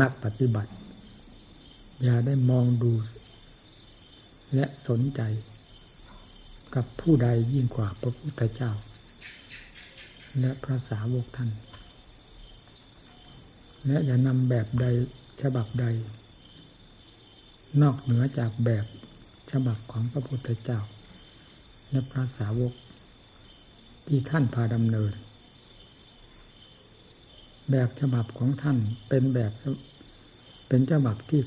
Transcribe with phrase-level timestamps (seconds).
[0.00, 0.72] นักปฏิบัติ
[2.02, 2.92] อย่าได้มองดู
[4.54, 5.20] และสนใจ
[6.74, 8.72] กับผู้ใดยิ่งกว่าพระพุทธเจ้า
[10.40, 11.50] และพระสาวกท่าน
[13.86, 14.86] และอย่านำแบบใด
[15.42, 15.86] ฉบับใด
[17.82, 18.84] นอกเหนือจากแบบ
[19.50, 20.80] ฉบับของพระพุทธเจ้า
[21.90, 22.72] และพระสาวก
[24.06, 25.12] ที่ท่านพาดำเนิน
[27.70, 29.52] แบบฉบับของท่านเป็นแบบ
[30.68, 31.42] เป็นฉบับที่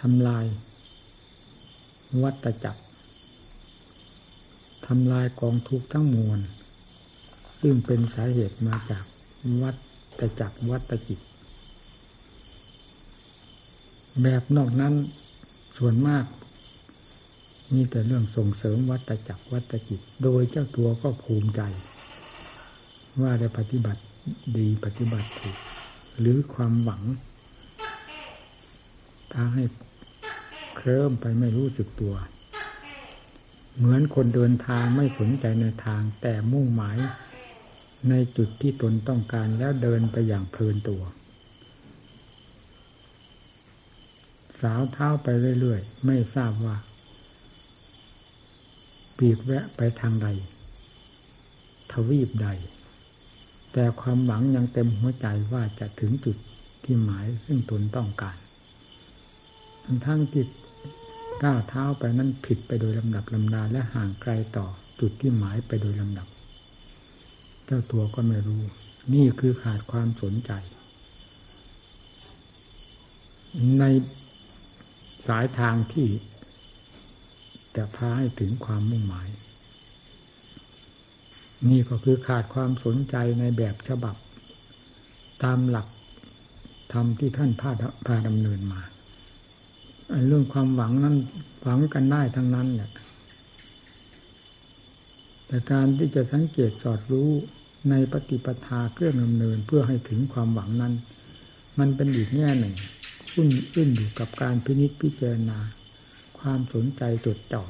[0.00, 0.44] ทำลาย
[2.22, 2.82] วัตจักร
[4.86, 6.40] ทำลายกองทุกข์ทั้งมวล
[7.60, 9.04] ซึ่งเป็นสาเหตุมาจาก
[9.62, 9.70] วั
[10.20, 11.20] ตจักรวัตจิต
[14.22, 14.94] แบบนอกนั้น
[15.76, 16.24] ส่วนมาก
[17.74, 21.60] มีแต่เรื่องส่งเสริมวัตจักรวัตจิต โดยเจ้าตัวก็ภูมิใจ
[23.22, 24.00] ว่าได้ปฏิบัติ
[24.56, 25.56] ดีปฏิบัติถูก
[26.18, 27.02] หรือความหวัง
[29.32, 29.64] ถ้าให้
[30.76, 32.14] เคลิ้มไปไม่รู้สึกตัว
[33.76, 36.98] เหมือนคนเดินทางไม่สนใจในทาง แต่มุ่งหมาย
[38.10, 41.02] ในจุดที่ตนต้องการแล้วเดินไปอย่างเพลินตัว
[44.60, 45.28] สาวเท้าไป
[45.60, 46.76] เรื่อยๆ ไม่ทราบว่า
[49.16, 50.28] ปีกแวะไปทางใด
[51.92, 52.48] ทวีปใด
[53.74, 56.36] แต่ความหวังยังเต็มหัวใจว่าจะถึงจุด
[56.84, 58.36] ที่หมายซึ่งตนต้องการ
[60.06, 60.48] ทั้งจิต
[61.42, 64.66] ก้าวเท้าไปนั้นผิดไปโดยลำดับลำดาและห่างไกลต่อ
[65.00, 66.28] จุดที่หมายไปโดยลำดับ
[67.64, 68.62] เจ้าตัวก็ไม่รู้
[69.14, 70.52] นี่คือขาดความสนใจ
[73.78, 73.84] ใน
[75.28, 76.08] สายทางที่
[77.76, 79.28] จะพาให้ถึงความมุ่งหมาย
[81.70, 84.16] นี่ก็คือขาดความสนใจในแบบฉบับ
[85.44, 85.86] ตามหลัก
[86.92, 87.70] ธรรมที่ท่านพา
[88.06, 88.80] พาดำเนินมา
[90.28, 91.16] เรื่องความหวังนั้น
[91.62, 92.90] หวังกันได้ทั้งนั้นแหละ
[95.46, 97.30] แต่การที่จะสังเกตสอดรู้
[97.90, 100.94] ในปฏิปทาเครื่องดำเนินเพื่อให้ถึงความหวังนั้น
[101.78, 102.74] มันเป็นอีกแง่หนึ่ง
[103.32, 105.58] ขึ้นขึ้นอยู่กับการพินิจพิจารณา
[106.38, 107.64] ความสนใจจดจ่อ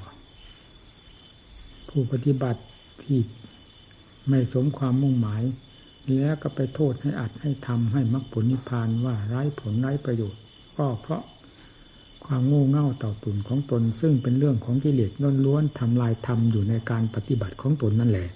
[1.88, 2.62] ผู้ปฏิบัติ
[3.03, 3.19] ที่
[4.28, 5.42] ไม่สมความมุ่งหมาย
[6.16, 10.40] แล้วก็ไปโทษให้อัดให้ทำให้มรรคผลนิพพานว่าไร้ผลไร้ประโยชน์
[10.78, 11.22] ก็เพราะ
[12.24, 15.12] ความโง่เง่าต่อตุนของตน ซึ่งเป็นเรื่องของกิเลส
[15.44, 18.28] ล้วนๆทำลายธรรมอยู่ในการปฏิบัติของตนนั่นแหละ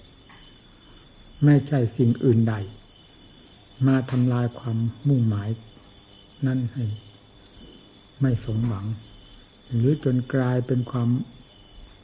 [1.45, 2.55] ไม่ใช่สิ่งอื่นใด
[3.87, 5.49] มาทำลายความมุ่งหมาย
[6.45, 6.85] นั่นให้
[8.21, 8.85] ไม่สมหวัง
[9.75, 11.09] หรือจนกลายเป็นความ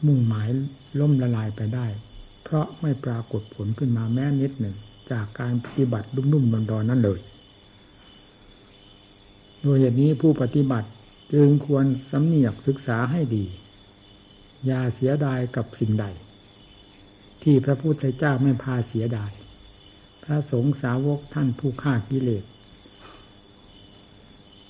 [0.05, 0.47] มุ่งหมาย
[0.99, 1.87] ล่มละลายไปได้
[2.47, 4.75] เพราะไม่ปรากฏผลขึ้นมาแม้นิดหนึ่ง
[5.11, 7.19] จากการปฏิบัตินุ่มๆดอนๆนั่นเลย
[9.61, 10.89] โดยเหตุนี้ผู้ปฏิบัติ
[11.33, 13.45] จึงควรสำเนียกศึกษาให้ดี
[14.65, 16.05] อย่าเสียดายกับสิ่งใด
[17.43, 19.31] ที่พระพุทธเจ้าไม่พาเสียดาย
[20.23, 22.45] พระสงฆ์สาวกท่านผู้ฆ่ากิเลส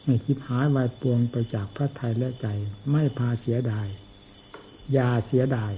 [0.04, 2.48] ไม่คิดหายวายปวงไปจากพระทัยและใจ
[2.92, 3.88] ไม่พาเสียดาย
[4.94, 5.74] อย่าเสียดาย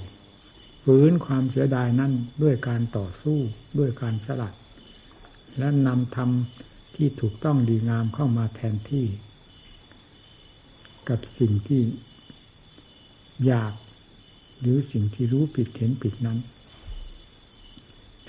[0.91, 3.37] ฝืนความเสียดายนั่นด้วยการต่อสู้
[3.79, 4.53] ด้วยการสลัด
[5.57, 6.29] และนำธรรม
[6.95, 9.05] ที่ถูกต้องดีงามเข้ามาแทนที่
[11.09, 11.81] กับสิ่งที่
[13.45, 13.73] อยาก
[14.59, 16.39] หรือสิ่งที่รู้ผิดเห็นผิดนั้น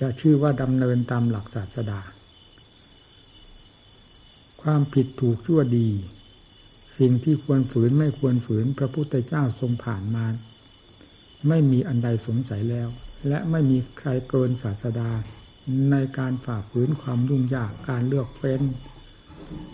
[0.01, 2.01] จะชื่อว่าดำเนินตามหลักศาสดา
[4.63, 5.89] ความผิดถูกชั่วดี
[6.99, 10.27] สิ่งที่ควรฝืนไม่ควรฝืนพระพุทธเจ้าทรงผ่านมา
[11.49, 12.89] ไม่มีอันใดสงสัยแล้ว
[13.29, 15.11] และไม่มีใครเกินศาสดา
[15.91, 18.63] ในการฝ่าฝืนความยุ่งยากการเลือกเฟ้น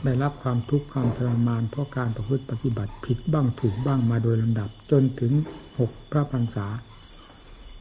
[0.04, 5.32] ได้รับความทุกข์ความทรมาน เพราะการประพฤติปฏิบัติผิดบ้างถูกบ้างมาโดยลำดับ จนถึง
[5.78, 6.66] หกพระพรรษา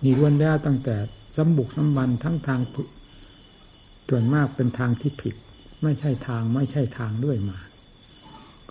[0.04, 0.96] มีวันแล้วตั้งแต่
[1.36, 2.60] สมบุกสมบันทั้งทาง
[4.10, 5.36] ส่วนมากเป็นทางที่ผิด
[5.84, 7.57] ไม่ใช่ทางไม่ใช่ทางด้วยมา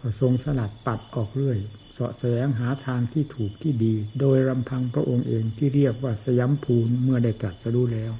[0.03, 1.59] ก็ทรงสลัดปัดออกเรื่อย
[1.93, 8.13] เสาะแสวงหาทางที่ถูกที่ดี โดยรำพังพระองค์เองที่เรียกว่าสยามภูนเมื่อได้ตรัสรู้แล้ว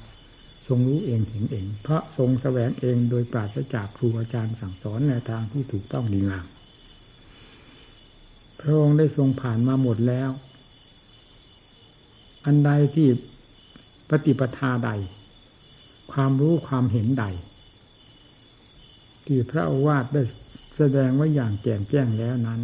[0.67, 6.45] ทรงรู้เองเห็นเอง เพราะทรงแสวงเองโดยปราศจากครูอาจารย์สั่งสอนในทางที่ถูกต้องดีงาม
[8.61, 10.29] พระองค์ได้ทรงผ่านมาหมดแล้ว
[12.45, 13.07] อันใดที่
[14.09, 14.91] ปฏิปทาใด
[16.11, 17.25] ความรู้ความเห็นใด
[19.25, 20.21] ที่พระอาวาสได้
[20.77, 22.61] แสดงไว้อย่างแจ่มแจ้งแล้วนั้น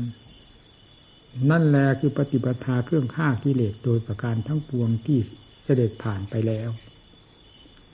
[1.50, 5.20] นั่นแหละคือปฏิปทาเครื่องฆ่ากิเลสโดยประการทั้งปวงที่
[5.64, 6.70] เสด็จผ่านไปแล้ว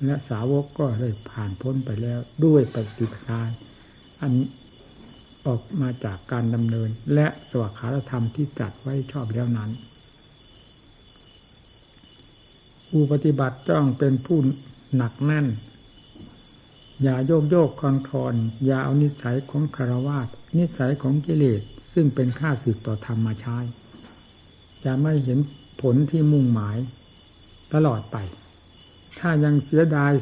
[0.06, 3.42] และสาวกก็ได้ผ่านพ้นไปแล้ว ด้วยปฏิปทา
[4.22, 4.34] อัน
[5.46, 9.72] ออกมาจากการดำเนิน และสวัสดิธรรมที่จัดไว้ชอบแล้วนั้น
[12.90, 14.38] ผู้ปฏิบัติจ้องเป็นผู้
[14.96, 15.48] หนักแน่น
[17.04, 20.28] อย่าโยกโยกคลอนคลอน อย่าเอานิสัยของคารวาส
[20.58, 21.62] นิสัยของกิเลส
[21.94, 23.58] ซึ่งเป็นค่าสึกต่อธรรมมาใช้
[24.86, 25.40] จะไม่เห็น
[25.82, 26.78] ผลที่มุ่งหมาย
[27.74, 28.18] ตลอดไป
[29.20, 30.14] ถ้ายังเสียดาย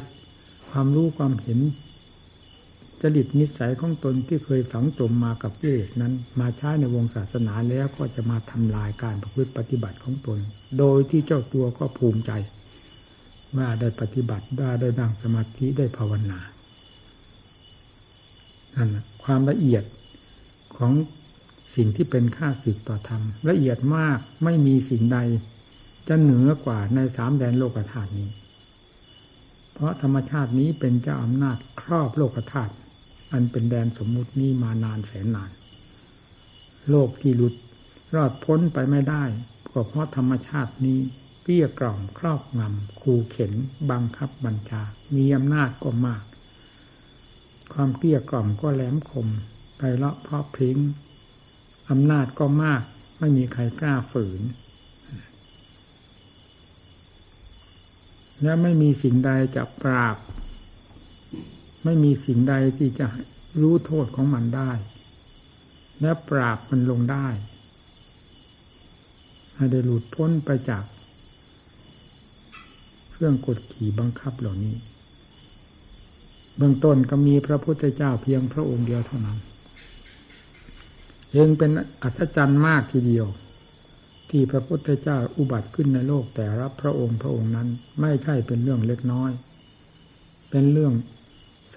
[0.70, 1.60] ความรู้ความเห็น
[3.02, 10.38] จริตนิสัยของตนที่เคยฝังจมมากับกิเลสนั้น มาใช้ในวงศาสนาแล้วก็จะมาทำลายการประพฤติปฏิบัติของตน
[10.78, 12.30] โดยที่เจ้าตัวก็ภูมิใจ
[13.56, 16.38] ว่าได้ปฏิบัติได้ได้ดังสมาธิได้ภาวนา
[18.76, 18.88] นั่น
[19.24, 19.84] ความละเอียด
[20.76, 20.92] ของ
[21.74, 25.18] สิ่งที่เป็นค่าสึกต่อธรรม ละเอียดมากไม่มีสิ่งใด
[26.08, 28.30] จะเหนือกว่าในสามแดนโลกธาตุนี้
[29.72, 32.72] เพราะธรรมชาตินี้เป็นเจ้าอำนาจครอบโลกธาตุ
[33.32, 35.50] อันเป็นแดนสมมุตินี้มานานแสนนาน
[36.90, 37.54] โลกที่หลุด
[38.14, 39.24] รอดพ้นไปไม่ได้
[39.72, 40.98] ก็เพราะธรรมชาตินี้
[41.42, 43.52] เปี้ยกล่อมครอบงำคูเข็น
[43.90, 44.82] บังคับบัญชา
[45.14, 46.24] มีอำนาจก็มาก
[47.74, 49.28] ความเปี้ยกล่อมก็แหลมคม
[49.78, 50.78] ไปเลาะเพาะพริ้ง
[51.90, 52.82] อำนาจก็มาก
[53.18, 54.42] ไม่มีใครกล้าฝืน
[58.42, 60.16] และไม่มีสิ่งใดจะปราบ
[61.84, 63.06] ไม่มีสิ่งใดที่จะ
[63.60, 64.72] รู้โทษของมันได้
[66.00, 67.28] และปราบมันลงได้
[69.56, 70.84] ให้ได้หลุดพ้นไปจาก
[73.10, 74.76] เครื่องกดขี่บังคับเหล่านี้
[76.56, 79.38] เบื้องต้นก็มีพระพุทธเจ้าเพียงพระองค์เดียวเท่านั้น
[81.36, 81.70] ยังเป็น
[82.02, 83.26] อัศจรรย์มากทีเดียว
[84.30, 87.68] ที่พระพุทธเจ้าอุบัติขึ้นในโลกแต่รับพระองค์พระองค์นั้น
[88.00, 89.30] ไม่ใช่เป็นเรื่องเล็กน้อย
[90.50, 90.94] เป็นเรื่อง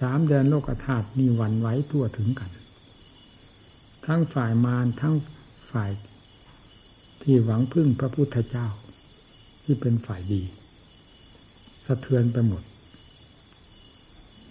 [0.00, 2.50] สามแดนโลกธาตุมีวันไหวทั่วถึงกัน
[4.06, 5.14] ทั้งฝ่ายมารทั้ง
[5.70, 5.90] ฝ่าย
[7.22, 8.66] ที่หวังพึ่งพระพุทธเจ้า
[9.62, 10.42] ที่เป็นฝ่ายดี
[11.86, 12.62] สะเทือนไปหมด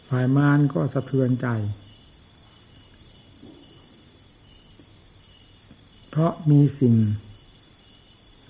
[0.10, 1.48] ฝ่ายมารก็สะเทือนใจ
[6.10, 6.96] เพราะมีสิ่ง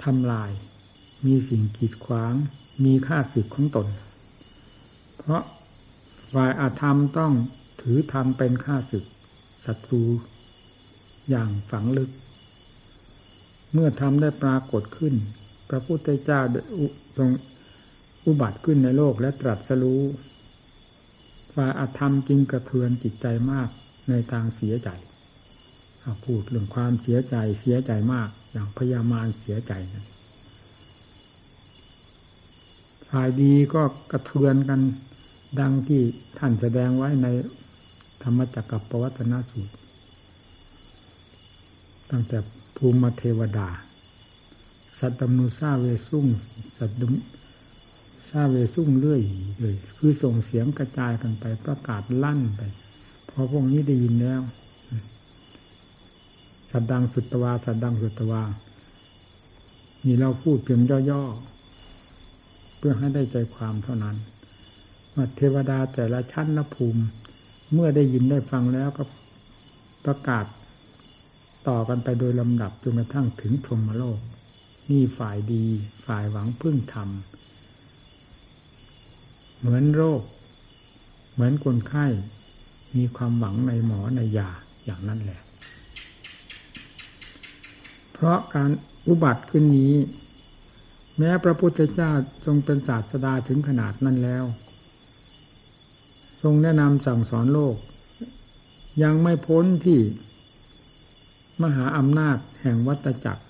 [0.03, 0.51] ทำลาย
[1.25, 2.33] มีสิ่งกีดขวาง
[2.85, 3.87] มีค่าสิทธิ์ของตน
[5.17, 5.43] เพราะ
[6.33, 7.33] ฝ่ายอาธรรมต้อง
[7.81, 9.05] ถือธรรมเป็นค่าศึก
[9.65, 10.03] ศัตรู
[11.29, 12.09] อย่างฝังลึก
[13.73, 15.13] เมื่อธรรมได้ปรากฏขึ้น
[15.69, 16.39] พระพุทธเจ้า
[17.17, 17.29] ทรง
[18.25, 20.01] อุบัติขึ้นในโลกและตรัสรู้
[21.59, 23.69] ฝ่ายอาธรรมจริงกระเทือนจิตใจมาก
[24.09, 24.89] ในทางเสียใจ
[26.25, 30.05] พูดเรื่องความเสียใจเสียใจมาก อย่างพยามารเสียใจนะ
[33.09, 34.81] ฝ่ายดีก็กระเทือนกัน
[35.59, 36.01] ดังที่
[36.37, 37.27] ท่านแสดงไว้ใน
[38.23, 39.75] ธรรมจักรปวัตนสูตร
[42.11, 42.37] ตั้งแต่
[42.77, 43.69] ภูมิเทวดา
[44.99, 46.27] สัตตมุซาเวสุ่ง
[46.77, 47.01] สัตต
[48.29, 49.21] ซาเวสุ่งเรื่อย
[49.59, 52.61] เลยคือส่งเสียงกระจายกันไปประกาศลั่นไป
[53.29, 54.41] พอพวกนี้ได้ยินแล้ว
[56.69, 58.43] สัตดังสุตวาสัตดังสุตวา
[60.05, 64.17] นี่เราพูดเพียงย่อๆ เพื่อให้ได้ใจความเท่านั้น
[65.13, 67.03] ว่าเทวดาแต่ละชั้นนภูมิ
[67.73, 69.03] เมื่อได้ยินได้ฟังแล้วก็
[70.05, 70.45] ประกาศ
[71.67, 74.19] ต่อกันไปโดยลำดับจนกระทั่งถึงพรหมโลก
[74.89, 75.65] นี่ฝ่ายดี
[76.05, 77.09] ฝ่ายหวังพึ่งธรรม
[79.59, 80.21] เหมือนโรค
[81.33, 82.05] เหมือนคนไข้
[82.95, 84.49] มีความหวังในหมอในยา
[84.85, 85.41] อย่างนั้นแหละ
[88.13, 88.71] เพราะการ
[89.07, 89.93] อุบัติขึ้นนี้
[91.17, 92.11] แม้พระพุทธเจ้า
[92.45, 94.45] ทรงเป็นศาสดาถึงขนาดนั้นแล้ว
[96.41, 97.75] ทรงแนะนำสั่งสอนโลก
[99.03, 99.99] ยังไม่พ้นที่
[101.63, 103.43] มหาอำนาจแห่งวัตจักร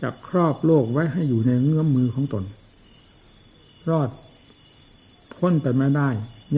[0.00, 2.44] จะครอบโลกไว้ให้อยู่ในเงื้อมมือของตน
[3.90, 4.10] รอด
[5.38, 6.08] พ้นไปไม่ได้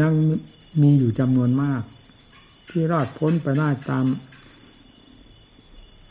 [0.01, 0.13] ยัง
[0.83, 1.83] มีอยู่จำนวนมาก
[2.69, 4.07] ที่รอดพ้นไปได้ตาม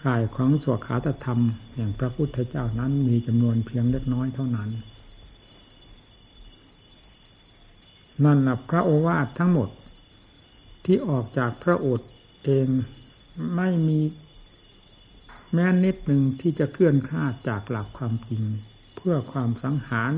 [0.03, 1.39] ข่ายของสวขาตธรรม
[1.73, 4.69] แห่งพระพุทธเจ้านั้นมีจำนวนเพียงเล็กน้อยเท่านั้น
[8.25, 9.69] นั่นแหละพระโอวาททั้งหมด
[10.85, 12.09] ที่ออกจากพระโอษฐ์
[12.43, 12.67] เอง
[13.55, 13.99] ไม่มี
[15.53, 18.43] แม้นิดหนึ่งที่จะเคลื่อนคลาดจากหลักความจริง
[18.95, 20.11] เพื่อความสังหาร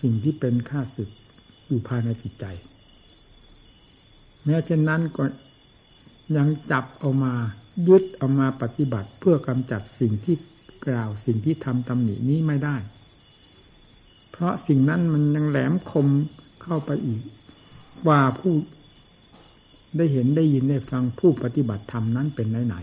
[0.00, 1.10] สิ่งที่เป็นค่าศึก
[1.68, 2.44] อยู่ภายในจิตใจ
[4.44, 5.24] แม้เช่นนั้นก็
[6.36, 7.34] ยังจับเอามา
[7.88, 10.36] ยึดเอามาปฏิบัติเพื่อกำจัดสิ่งที่
[10.86, 12.76] กล่าวสิ่งที่ทำตำหนินี้ไม่ได้
[14.30, 16.06] เพราะสิ่งนั้นมันยังแหลมคม
[16.62, 17.22] เข้าไปอีก
[18.08, 18.54] ว่าผู้
[19.96, 22.76] ได้เห็นได้ยินได้ฟังผู้ปฏิบัติธรรมนั้นเป็นไหน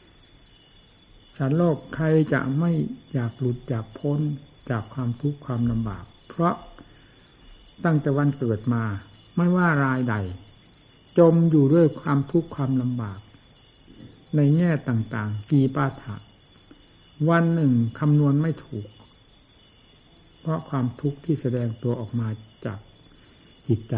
[0.00, 2.70] ๆสัตว์โลกใครจะไม่
[3.12, 4.18] อยากหลุดจากพ้น
[4.70, 6.54] จากความทุกข์ความลำบาก เพราะ
[7.84, 8.84] ตั้งแต่วันเกิดมา
[9.36, 10.14] ไม่ว่ารายใด
[11.18, 13.18] จมอยู่ด้วยความทุกข์ความลำบาก
[14.36, 16.16] ในแง่ต่างๆ กีปาถะ
[17.28, 18.88] วันหนึ่งคำนวณไม่ถูก
[20.40, 22.28] เพราะความทุกข์ที่แสดงตัวออกมา
[22.64, 22.78] จาก
[23.68, 23.96] จิตใจ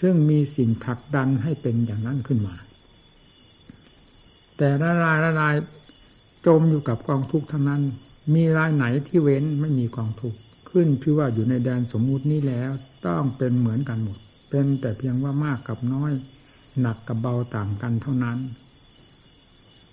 [0.00, 2.54] ซึ่งมีสิ่งผลักดันให้เป็นอย่างนั้นขึ้นมา
[4.56, 5.54] แต่ละรายละราย
[6.46, 7.82] จมอยู่กับกองทุกข์ทั้งนั้น
[8.34, 10.38] มีรายไหนที่เว้นไม่มีกองทุกข์
[10.76, 12.70] ขึ้นชื่อว่าอยู่ในแดนสมมุตินี้แล้ว
[13.06, 14.18] ต้องเป็นเหมือนกันหมด
[14.50, 16.12] เป็นแต่เพียงว่ามากกับน้อย
[16.80, 18.38] หนักกับเบาต่างกันเท่านั้น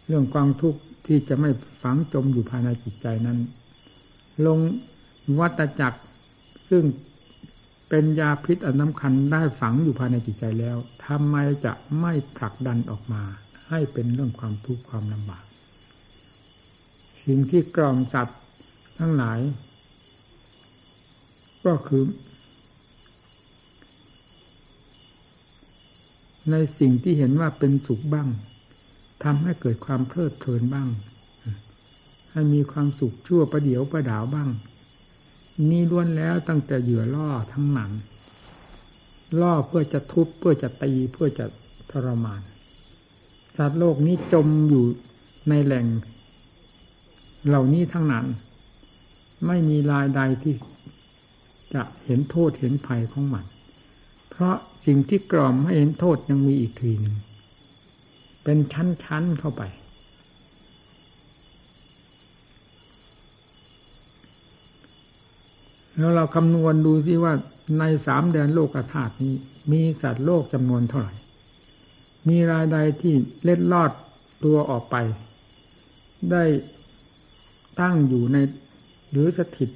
[0.08, 1.50] เรื่องกองทุกข์ที่จะไม่
[1.82, 3.38] ฝังจมอยู่ภายในจิตใจนั้น
[4.46, 4.60] ลง
[5.40, 6.00] วัตจักร
[6.70, 6.84] ซึ่ง
[7.90, 11.36] เป็นยาพิษอันสำคัญได้ฝังอยู่ภายในจิตใจแล้วทำไม
[11.66, 13.24] จะไม่ผลักดันออกมา
[13.70, 15.46] ให้เป็นเรื่องความทุกข์ความลำบาก
[17.26, 18.40] สิ่งที่กล่อมสัตว์
[19.00, 19.40] ทั้งหลาย
[21.66, 22.04] ก็คือ
[26.52, 28.30] ในสิ่งที่เห็นว่าเป็นสุขบ้าง
[29.24, 30.90] ทำให้เกิดความเพลิดเพลินบ้าง
[32.32, 34.50] ให้มีความสุขชั่วประเดี๋ยวประดาวบ้าง
[35.70, 37.92] นี่ล้วนแล้วตั้งแต่เหยื่อล่อทั้งหนัง
[39.42, 41.46] ล่อเพื่อจะทุบเพื่อจะตีเพื่อจะ
[41.92, 42.42] ทรมาน
[43.56, 44.86] สัตว์โลกนี้จมอยู่
[45.50, 45.86] ในแหล่ง
[47.48, 48.26] เหล่านี้ทั้งนั้น
[49.48, 50.54] ไม่มีรายใดที่
[51.74, 53.46] จะเห็นโทษเห็นภัยของมัน
[54.30, 57.16] เพราะสิ่งที่กล่อมให้เห็นโทษยังมีอีกทีหนึ่ง
[58.44, 59.64] เป็นชั้นๆเข้าไป
[65.98, 67.34] แล้วเราคำนวณดูสิว่า
[67.80, 69.34] ในสามแดนโลกธาตุนี้
[69.72, 71.16] มีสัตว์โลกจำนวนเท่าไหร่
[72.28, 73.14] มีรายใดที่
[73.44, 73.92] เล็ดลอด
[74.44, 74.96] ตัวออกไป
[76.32, 76.44] ได้
[77.82, 78.38] ตั้งอยู่ใน
[79.12, 79.70] หรือสถิต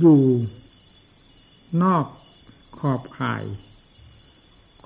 [0.00, 0.20] อยู่
[1.82, 2.06] นอก
[2.78, 3.44] ขอบข่าย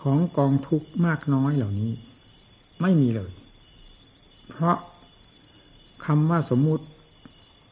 [0.03, 1.93] ของกองทุกข์มากน้อยเหล่านี้
[2.81, 3.33] ไม่มีเลย
[4.49, 4.77] เพราะ
[6.05, 6.85] คำว่าสมมุติ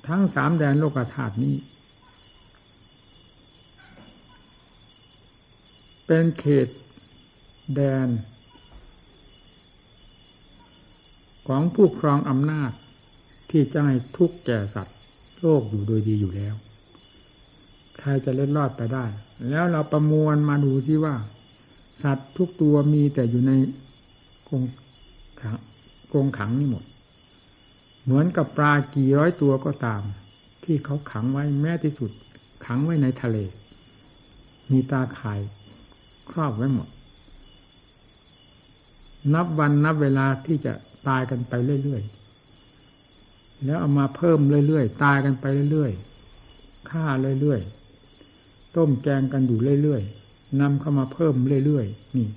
[0.08, 1.56] ทั้งสามแดนโลกธาตุนี้
[6.06, 6.68] เป็นเขต
[7.74, 8.08] แดน
[11.48, 12.72] ของผู้ครองอำนาจ
[13.50, 14.98] ที่จะให้ทุกแก่สัตว์
[15.40, 16.54] โลกอยู่โดยดีอยู่แล้ว
[18.00, 19.04] ใครจะเล็ดรอดไปได้
[19.48, 21.14] แล้วเราประมวลมาดูที่ว่า
[22.02, 23.52] สัตว์ทุกตัวมีแต่อยู่ใน
[24.48, 24.62] กรง
[25.40, 25.56] ขัง
[26.12, 26.84] กรงขังนี่หมด
[28.04, 30.02] เหมือนกับปลากี่ร้อยตัวก็ตาม
[30.64, 32.10] ที่เขาขังไว้แม้ที่สุด
[32.66, 33.36] ขังไว้ในทะเล
[34.70, 35.40] มีตาข่าย
[36.30, 36.88] ครอบไว้หมด
[39.34, 40.72] นับวันนับเวลาที่จะ
[41.08, 41.52] ตายกันไป
[41.82, 47.04] เรื่อยๆ แล้วเอามาเพิ่มเรื่อยๆ ตายกันไปเรื่อยๆ ฆ่า
[47.40, 47.79] เรื่อยๆ
[48.76, 51.34] ต้มแกงกันอยู่เรื่อยๆนำเข้ามาเพิ่ม
[51.64, 52.28] เรื่อยๆนี่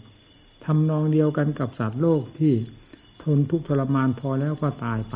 [0.65, 2.53] ทำนองเดียวกันกับสัตว์โลกที่
[3.23, 5.15] ทนทุกข์ทรมานพอแล้วก็ตายไป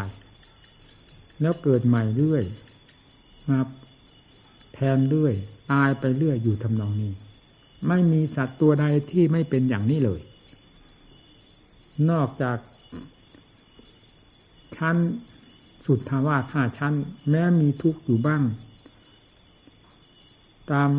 [1.42, 2.44] แล้วเกิดใหม่เรื่อย
[3.50, 3.60] มา
[4.74, 5.34] แทนเรื่อย
[5.72, 7.12] ตายไปเรื่อยอยู่ทำนองนี้
[7.88, 10.22] ไม่มีสัตว์ตัวใดที่ไม่เป็นอย่างนี้เลย
[12.10, 12.58] นอกจาก
[14.76, 14.96] ชั้น
[15.86, 16.94] สุดทาวาห้าชั้น
[17.30, 18.44] แม้มีทุกข์อยู่บ้าง
[20.72, 20.90] ตาม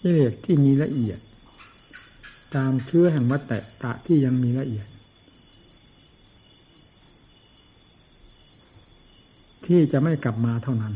[0.00, 1.18] กิเลสที่มีละเอียด
[2.54, 3.42] ตามเชื้อแห่งวัต
[3.82, 4.86] ตะที่ยังมีละเอียด
[9.66, 10.94] ที่จะไม่กลับมาเท่านั้น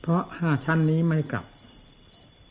[0.00, 1.46] เพราะห้าชั้นนี้ไม่กลับ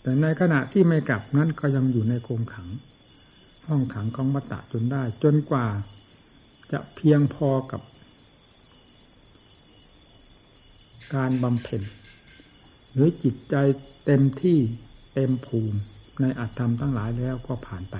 [0.02, 2.68] แต่ในขณะที่ไม่กลับนั้นก็ยังอยู่ในกรงขัง
[3.68, 5.68] ห้องขังของวัตตะจนได้ จนกว่า
[6.72, 7.82] จะเพียงพอกับ
[11.16, 11.82] การบำเพ็ญ
[12.94, 13.56] หรือจิตใจ
[14.06, 14.60] เต็มที่
[15.14, 15.80] เต็มภูมิ
[16.22, 17.96] ในอัตธรรมทั้งหลายแล้วก็ผ่านไป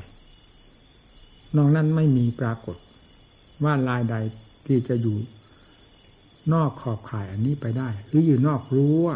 [1.56, 2.78] นอกนั้นไม่มีปรากฏ
[3.64, 4.16] ว่าลายใด
[4.66, 5.18] ที่จะอยู่
[6.54, 9.08] นอกขอบข่ายอันนี้ไปได้ หรืออยู่นอกรั้ว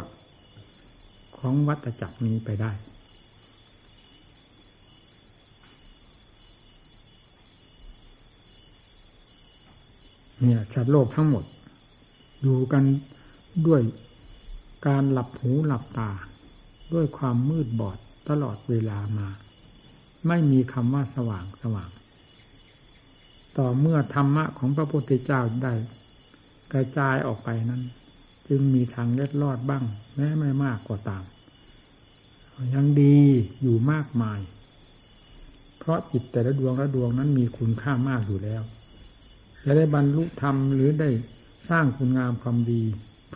[1.37, 2.71] ของวัตจักรนี้ไปได้
[10.39, 11.43] เนี่ยสัตว์โลกทั้งหมด
[12.41, 12.83] อยู่กัน
[13.67, 13.81] ด้วย
[14.87, 16.11] การหลับหูหลับตา
[16.93, 17.97] ด้วยความมืดบอด
[18.29, 19.27] ตลอดเวลามา
[20.27, 21.89] ไม่มีคำว่าสว่างสว่าง
[23.57, 25.73] ต่อเมื่อธรรมะของพระพุทธเจ้าได้
[26.73, 27.81] กระจายออกไปนั้น
[28.47, 29.83] จึงมีทางเล็ดลอดบ้าง
[30.15, 31.23] แม้ไม่มากก็าตาม
[32.73, 33.17] ยังดี
[33.61, 34.39] อยู่มากมาย
[35.77, 38.61] เพราะจิตแต่ละดวงละดวงนั้นมีคุณค่ามากอยู่แล้ว
[39.63, 41.09] จะได้บรรลุธรรมหรือได้
[41.69, 42.83] สร้างคุณงามความดี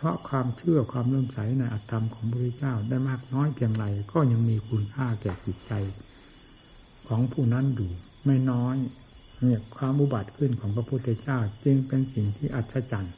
[0.00, 5.72] เพราะความเชื่อความเลื่อมใสในอัตธรรมของพระพุทธเจ้าได้มากน้อยเพียงไรก็ยังมีคุณค่าแก่จิตใจ
[7.08, 7.90] ของผู้นั้นอยู่
[8.26, 8.76] ไม่น้อย
[9.42, 13.14] เนี่ยความอุบัติขึ้นของพระพุทธเจ้าจึงเป็นสิ่งที่อัศจรรย์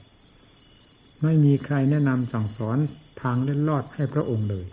[1.22, 2.78] ไม่มีใครแนะนำสั่งสอน
[3.22, 4.66] ทางเล่นลอดให้พระองค์เลย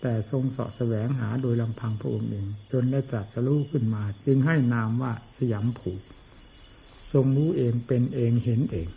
[0.00, 5.92] แต่ทรงเสาะแสวงหาโดยลำพังพระองค์เอง จนได้ตรัสรู้ขึ้นมา จึงให้นามว่าสยามผู
[7.12, 8.88] ทรงรู้เองเป็นเองเห็นเอง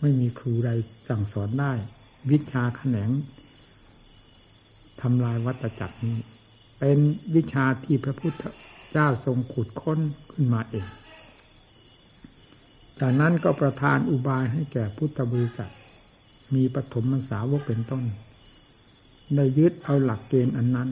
[0.00, 0.70] ไม่มีครูใด
[1.08, 1.72] สั่งสอนได้
[2.30, 3.10] วิชาแขนง
[5.02, 6.16] ทำลายวัตจักรนี้
[6.78, 6.98] เป็น
[7.34, 8.42] วิชาที่พระพุทธ
[8.92, 9.98] เจ้าทรงขุดค้น
[10.32, 10.86] ขึ้นมาเอง
[13.00, 15.72] จากนั้นก็ประทานอุบายให้แก่พุทธบริษัท
[16.54, 18.04] มีปฐมมสาวกเป็นต้น
[19.34, 20.88] ได้ยึดเอาหลักเกณฑ์อันนั้น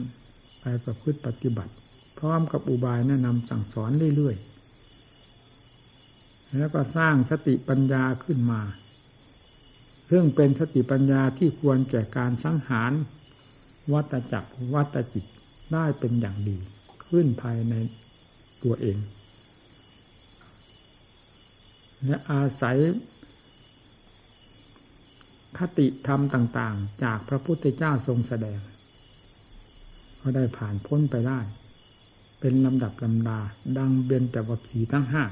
[0.59, 1.73] ไปประพฤติปฏิบัติ
[2.17, 4.49] พร้อมกับอุบายแนะนำสั่งสอนเรื่อยๆ
[6.57, 8.61] แล้วก็สร้างสติปัญญาขึ้นมา
[10.09, 12.91] ซึ่งเป็นสติปัญญาที่ควรแก่การสังหาร
[13.93, 15.25] วัตจักรวัตจิต
[15.73, 16.57] ได้เป็นอย่างดี
[17.07, 17.73] ขึ้นภายใน
[18.63, 18.97] ตัวเอง
[22.05, 22.77] และอาศัย
[25.57, 28.59] คติธรรมต่าง ๆ จากพระพุทธเจ้าทรงแสดง
[30.21, 31.39] ก็ได้ผ่านพ้นไปได้
[32.39, 33.39] เป็นลำดับลำดา
[33.77, 35.23] ดังเบญจวัคคีทั้งห้า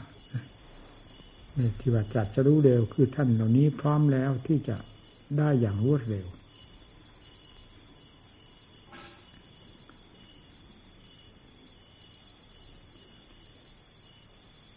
[1.80, 4.78] ที่ว่าจัดจะรู้เร็วคือท่านเหล่านี้พร้อมแล้วที่จะ
[5.38, 6.28] ได้อย่างรวดเร็ว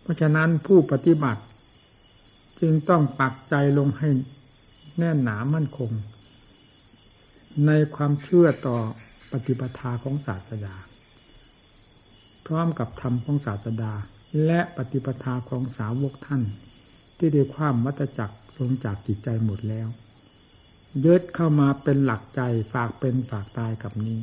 [0.02, 1.42] เพราะฉะนั้นผู้ปฏิบัติ
[2.60, 4.08] จึงต้องปักใจลงให้
[4.98, 5.90] แน่นหนามั่นคง
[7.66, 8.76] ในความเชื่อต่อ
[9.32, 10.74] ปฏิปทาของศาสดา
[12.46, 13.92] พร้อมกับธรรมของศาสดา
[14.46, 16.42] และปฏิปทาของสาวกท่าน
[17.20, 19.88] ที่ได้ความวัตจักรลงจากจิตใจหมดแล้ว
[21.04, 22.40] ยึดเข้ามาเป็นหลักใจ
[22.72, 24.18] ฝากเป็นฝากตายกับนี้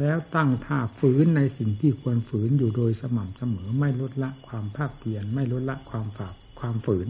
[0.00, 7.08] แล้วตั้งท่าฝืนในสิ่งที่ควรฝืนอยู่โดยสม่ำเสมอไม่ลดละความภาคเพียรไม่ลดละความฝากความฝืน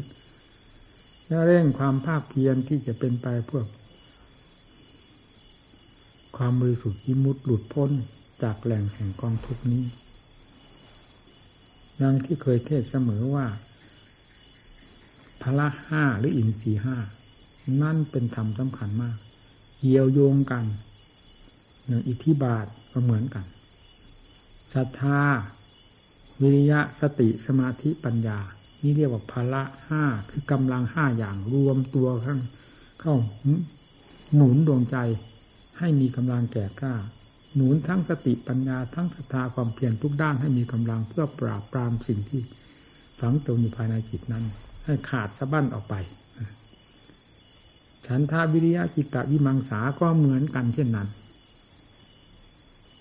[1.27, 3.65] แล้วเร่งความภาคเพียรที่จะเป็นไปเพื่อ
[6.37, 7.91] ความบริสุทธิ์ยิมุตหลุดพ้น
[8.43, 9.85] จากแหล่งแห่งกองทุกนี้
[12.03, 13.47] ดังที่เคยเทศเสมอว่า
[15.43, 16.97] พละห้าหรืออินทรีห้า
[17.83, 19.17] นั่นเป็นธรรมสำคัญมาก
[19.79, 20.65] เกี่ยวโยงกัน
[21.87, 23.47] อย่างอิทธิบาทก็เหมือนกัน
[24.75, 25.21] ศรัทธา
[26.41, 28.39] วิริยะสติสมาธิปัญญา
[28.83, 32.41] นี่เรียกว่าพละห้าคือกำลังห้าอย่างรวมตัวข้าง
[33.01, 33.15] เข้า
[34.35, 34.97] หนุนดวงใจ
[35.79, 36.95] ให้มีกำลังแก่กล้า
[37.55, 42.41] หนุนทั้งสติปัญญาทั้งศรัทธาความเพียรทุกด้านให้มีกำลังเพื่อปราบปรามสิ่งที่
[43.21, 44.45] ฝังตัวอยู่ภายในจิตนั้น
[44.87, 45.95] ให้ขาดสะบั้นออกไป
[48.07, 51.09] ฉันทาวิริยะจิตตวิมังสาก็เหมือนกันเช่นนั้น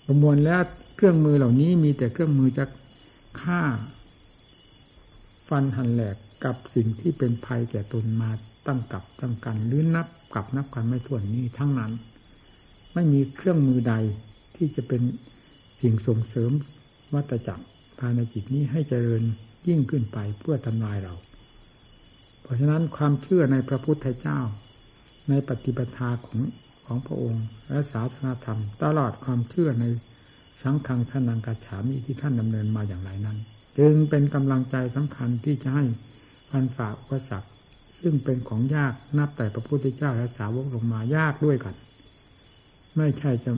[0.04, 0.60] ประมวลแล้ว
[0.96, 2.64] เครื่องมือเหล่านี้มีแต่เครื่องมือจะ
[3.40, 3.62] ฆ่า
[5.48, 8.30] ฟันหันแหลกกับสิ่งที่เป็นภัยแก่ตนมา
[8.66, 11.92] ตั้งกับตั้งกันหรือนับกับนับกันไม่ถ้วนนี้ทั้งนั้น
[12.94, 13.94] ไม่มีเครื่องมือใด
[14.56, 15.02] ที่จะเป็น
[15.80, 16.50] สิ่งส่งเสริม
[17.14, 17.64] วัตจักร
[17.98, 19.22] ภายในจิตนี้ให้เจริญ
[19.68, 21.14] ยิ่งขึ้นไปเพื่อทำลายเรา
[22.46, 24.40] เพราะฉะนั้นความเชื่อในพระพุทธเจ้า
[25.28, 26.40] ในปฏิปทาของ
[26.86, 29.84] ของพระองค์ และศาสนาธรรม ตลอดความเชื่อใน
[30.62, 33.38] สังฆังสนังกัจฉามิที่ท่านดำเนินมาอย่างไรนั้น
[33.78, 35.84] จึงเป็นกำลังใจสำคัญที่จะให้
[36.50, 37.48] พันฝ่าอุปสรรค
[38.00, 41.74] ซึ่งเป็นของยากนับแต่พระพุทธเจ้าและสาวกลงมายากด้วยกัน
[42.96, 43.52] ไม่ใช่จะ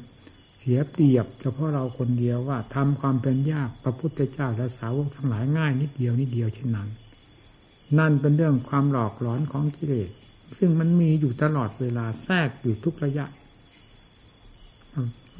[0.58, 6.88] เสียเปรียบ เฉพาะเราคนเดียวว่าทำความเป็นยากพระพุทธเจ้าและสาวกทั้งหลายง่ายนิดเดียวนิดเดียวเช่นนั้น
[7.98, 10.10] นั่นเป็นเรื่องความหลอกหลอนของกิเลส
[10.58, 13.26] ซึ่งมันมีอยู่ตลอดเวลาแทรกอยู่ทุกระยะ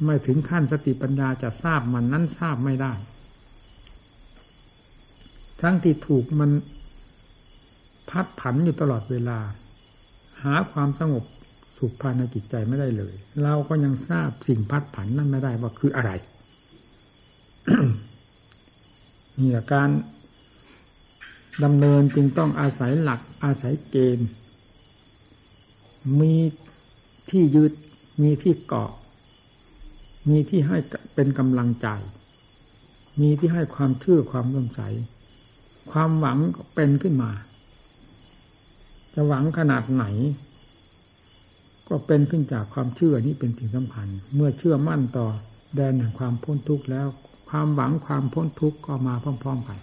[0.05, 2.93] ไม่ถึงขั้นสติปัญญาจะทราบมันนั้นทราบไม่ได้
[5.61, 6.51] ทั้งที่ถูกมัน
[8.09, 9.39] พัดผันอยู่ตลอดเวลา
[10.43, 11.23] หาความสงบ
[11.77, 16.11] สุขภายในจิตใจไม่ได้เลย เราก็ยังทราบสิ่งพัดผันนั้นไม่ได้ว่าคืออะไร
[19.39, 19.89] นี่การ
[21.63, 24.29] ดำเนินจึงต้องอาศัยหลักอาศัยเกณฑ์
[26.19, 26.33] มี
[27.29, 27.73] ที่ยึด
[28.21, 28.91] มีที่เกาะ
[30.29, 30.77] มีที่ให้
[31.13, 31.87] เป็นกำลังใจ
[33.21, 34.81] มีที่ให้ความเชื่อความร่มใส
[35.91, 36.37] ความหวัง
[36.75, 37.31] เป็นขึ้นมา
[39.13, 40.05] จะหวังขนาดไหน
[41.87, 45.27] ก็เป็นขึ้นจากความเชื่อนี้เป็นสิ่งสำคัญ เมื่อเชื่อมั่นต่อ
[45.75, 47.07] แดนแห่งความพ้นทุกข์แล้ว
[47.49, 49.79] ความหวังความพ้นทุกข์ก็มาพร้อมๆกัน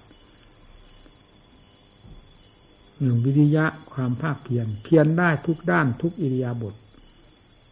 [3.25, 6.75] วิริยะความภาคเพียรเพียรได้ทุกด้านทุกอิริยาบถ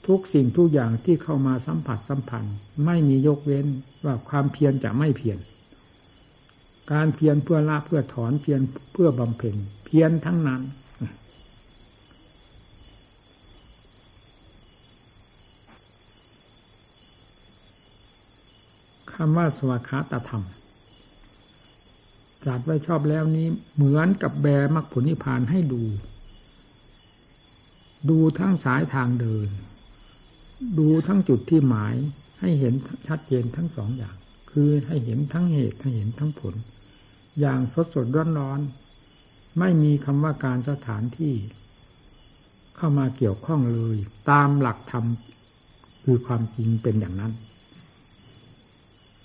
[0.07, 3.67] ทุกสิ่งทุกอย่างที่เข้ามาสัมผัสสัมพันธ์ ไม่มียกเว้น
[4.05, 5.39] ว่าความเพียรจะไม่เพียร
[6.93, 8.61] การเพียรเพื่อละเพื่อถอนเพียร
[8.93, 10.63] เพื่อบำเพ็ญเพียรทั้งนั้น
[19.13, 20.45] คำว่าสวัคาตธรรม
[22.47, 25.83] จัดไว้ชอบแล้วนี้ เหมือนกับแบมรรคผลนิพพานให้ดู
[28.11, 29.49] ดูทั้งสายทางเดิน
[30.79, 31.95] ดูทั้งจุดที่หมาย
[32.41, 32.75] ให้เห็น
[33.09, 34.17] ชัดเจนทั้งสองอย่าง
[34.51, 36.55] คือให้เห็นทั้งเหตุให้เห็นทั้งผล
[37.41, 38.61] อย่างสดสดร้อนร้อน
[39.59, 41.35] ไม่มีคำว่าการสถานที่
[42.77, 43.97] เข้ามาเกี่ยวข้องเลย
[44.31, 45.05] ตามหลักธรรม
[46.05, 47.33] คือความจริงเป็นอย่างนั้น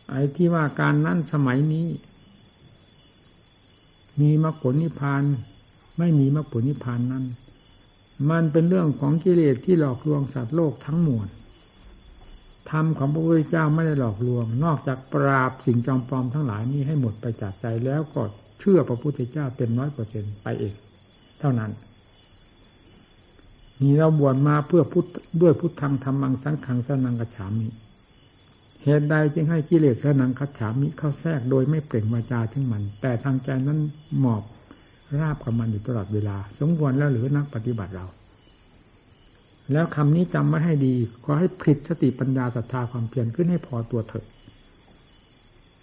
[0.09, 1.85] ไอ้ที่ว่าการนั้นสมัยนี้
[4.19, 5.23] มีมรรคผลนิพพาน
[5.97, 7.25] ไม่มีมรรคผลนิพพานนั้น
[8.29, 11.27] มันเป็นเรื่องของกิเลสที่หลอกลวงสัตว์โลกทั้งมวล
[12.71, 18.21] ธรรมของพระพุทธเจ้าไม่ได้หลอกลวง นอกจากปราบสิ่งจอมปลอมทั้งหลายนี้ให้หมดไปจากใจแล้วก็
[18.59, 20.73] เชื่อพระพุทธเจ้าเต็มร้อยเปอร์เซ็นไปเอง
[21.39, 21.71] เท่านั้น
[23.81, 25.05] นี่เราบวชมาเพื่อพุทธ
[25.41, 27.67] ด้วยพุทธังธรรมังสังขังสนังกระฉามิ
[28.83, 33.79] เหตุใดจึงให้กิเลสนังคัจฉามิเข้าแทรกโดยไม่เปล่งวาจาถึงมัน แต่ทางใจนั้น
[34.19, 34.43] หมอบ
[35.19, 38.05] ราบกับมันอยู่ตลอดเวลา สมควรแล้วหรือนักปฏิบัติเรา
[39.71, 44.25] แล้วคำนี้จำไว้ให้ดีขอให้ผลิตสติปัญญาศรัทธาความเพียรขึ้นให้พอตัวเถิด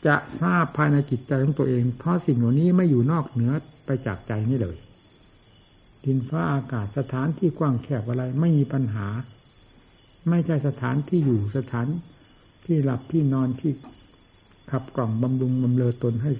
[0.07, 3.53] จะทราบภายในจิตใจของตัวเอง เพราะสิ่งเหล่านี้ไม่อยู่นอกเหนือ
[3.87, 4.77] ไปจากใจนี่เลย
[6.05, 9.09] ดินฟ้าอากาศสถานที่กว้างแคบอะไรไม่มีปัญหา
[10.29, 11.87] ไม่ใช่สถานที่อยู่สถาน
[12.67, 13.73] ที่หลับที่นอนที่
[14.71, 16.33] ขับกล่องบำรุงบำเลอตนให้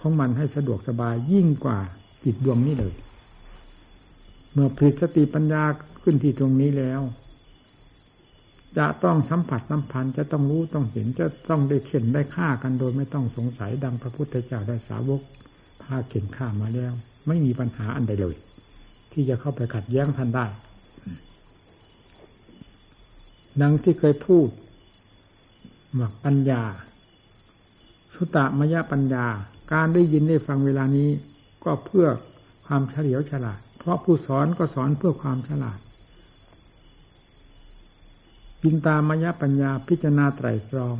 [0.00, 1.78] ของมันให้สะดวกสบายยิ่งกว่า
[2.24, 2.94] จิตดวงนี้เลย
[4.52, 5.62] เมื่อผลิตสติปัญญา
[6.02, 7.00] ขึ้นที่ตรงนี้แล้ว
[8.78, 15.20] จะต้องสัมผัสสัมพันธ์จะต้องรู้ต้องเห็นจะต้องได้เข็นได้ฆ่ากันโดยไม่ต้องสงสัยดังพระพุทธเจ้าได้สาวก
[15.82, 16.92] พาเข็นฆ่ามาแล้ว
[17.26, 18.36] ไม่มีปัญหาอันใดเลย
[19.12, 20.46] ที่จะเข้าไปขัดแย้งท่านได้
[23.62, 24.48] ดังที่เคยพูด
[26.24, 26.62] ปัญญา
[28.14, 29.26] สุตตมยปัญญา
[29.72, 31.10] การได้ยินได้ฟังเวลานี้
[31.64, 32.06] ก็เพื่อ
[32.66, 35.78] ความเฉลียวฉลาด เพราะผู้สอนก็สอนเพื่อความฉลาด
[38.60, 40.96] ปินตามยปัญญาพิจารณาไตรตรอง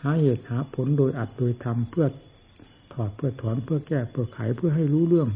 [0.00, 2.06] หาเหตุหาผลโดยอัดโดยทำเพื่อ
[2.92, 5.28] ถอดเพื่อถอนเพื่อแก้เพื่อไขเพื่อให้รู้เรื่อง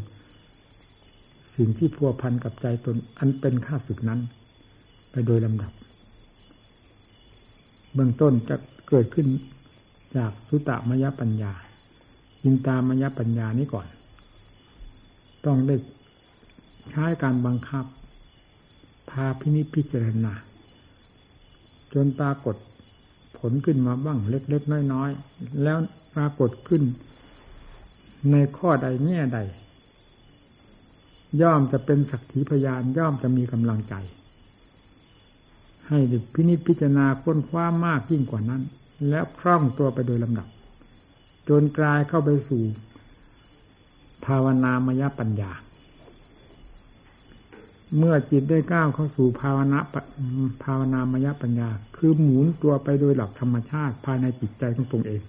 [1.56, 4.20] สิ่งที่พัวพันกับใจตนอันเป็นข้าศึกนั้น
[5.10, 5.72] ไปโดยลำดับ
[7.96, 8.56] เบื้องต้นจะ
[8.88, 9.26] เกิดขึ้น
[10.16, 11.52] จากสุตมยปัญญา
[12.42, 13.86] อินตามยปัญญานี้ก่อน
[15.46, 15.76] ต้องได้
[16.90, 17.84] ใช้การบังคับ
[19.10, 20.32] พาพินิจพิจารณา
[21.94, 22.56] จนปรากฏ
[23.38, 25.78] ผลขึ้นมาบ้างเล็กๆน้อยๆ แล้ว
[26.14, 26.82] ปรากฏขึ้น
[28.30, 29.38] ในข้อใดแง่ใด
[31.42, 33.94] ย่อมจะเป็นสักขีพยานย่อมจะมีกำลังใจ
[35.88, 35.98] ให้
[36.34, 38.62] พินิจพิจารณาค้นคว้ามากยิ่งกว่านั้น
[39.08, 40.48] แล้วคล่องตัวไปโดยลำดับ
[41.48, 42.62] จนกลายเข้าไปสู่
[44.26, 45.52] ภาวนามยปัญญา
[47.96, 49.78] เมื่อจิตได้ก้าวเข้าสู่ภาวนา
[50.64, 55.22] ภาวนามยปัญญา คือหมุนตัวไปโดยหลักธรรมชาติภายในจิตใจของตนเอง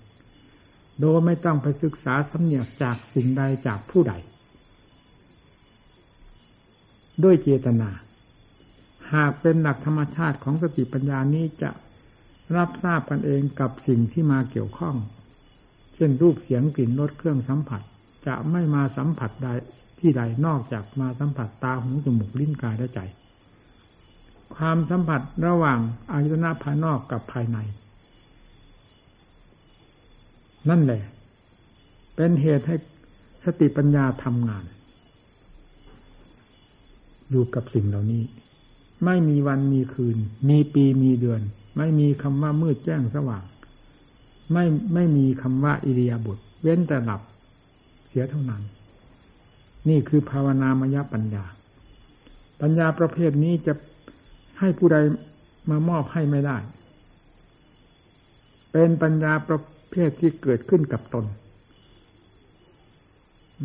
[1.02, 4.14] โดยไม่ต้องไปศึกษาสำเนียกจากสิ่งใดจากผู้ใด
[7.24, 7.90] ด้วยเจตนา
[9.14, 11.70] หากเป็นหลักธรรมชาติของสติปัญญานี้จะ
[12.56, 14.96] รับทราบกันเองกับสิ่งที่มาเกี่ยวข้อง
[15.96, 17.82] เช่นรูปเสียงกลิ่นรสเครื่องสัมผัส
[18.28, 19.48] จะไม่มาสัมผัสใด
[20.00, 23.00] ที่ใดนอกจากมาสัมผัสตาหูจมูกลิ้นกายและใจ
[24.56, 25.80] ความสัมผัสระหว่าง
[26.12, 27.58] อายตนะภายนอกกับภายใน
[30.70, 31.02] นั่นแหละ
[32.16, 32.76] เป็นเหตุให้
[33.44, 34.64] สติปัญญาทำงาน
[37.30, 38.24] อยู่กับสิ่งเหล่านี้
[39.06, 40.18] ไม่มีวันมีคืน
[40.50, 41.42] มีปีมีเดือน
[41.78, 43.44] ไม่มีคำว่ามืดแจ้งสว่าง
[44.52, 47.22] ไม่ไม่มีคำว่าอิริยาบถเว้นแต่หลับ
[48.08, 48.62] เสียเท่านั้น
[49.90, 51.46] นี่คือภาวนามยปัญญา
[52.62, 53.74] ปัญญาประเภทนี้จะ
[54.60, 54.98] ให้ผู้ใด
[55.70, 56.58] มามอบให้ไม่ได้
[58.72, 59.60] เป็นปัญญาประ
[59.92, 61.26] เภทที่เกิดขึ้นกับตน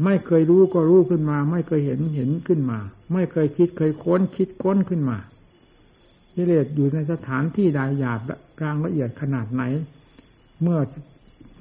[0.04, 2.78] ไม่เคยรู้ก็รู้ขึ้นมา ไม่เคยเห็นเห็นขึ้นมา
[3.12, 5.18] ไม่เคยคิดเคยค้นคิดค้นขึ้นมา
[6.34, 8.20] กิเลสอยู่ในสถานที่ใดหยาบ
[8.60, 9.62] กลางละเอียดขนาดไหน
[10.62, 10.78] เมื่อ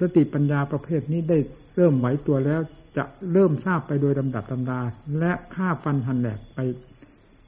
[0.00, 1.38] สติปัญญาประเภทนี้ได้
[1.74, 2.60] เริ่มไหวตัวแล้ว
[2.96, 4.80] จะเริ่มทราบไปโดยลำดับลำดา
[5.18, 6.58] และฆ่าฟันหันแหลกไป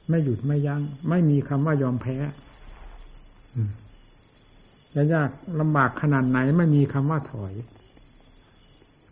[0.08, 2.16] ไม่หยุดไม่ยัง้ง ไม่มีคำว่ายอมแพ้
[4.94, 7.54] จะยากลำบากขนาดไหนไม่มีคำว่าถอย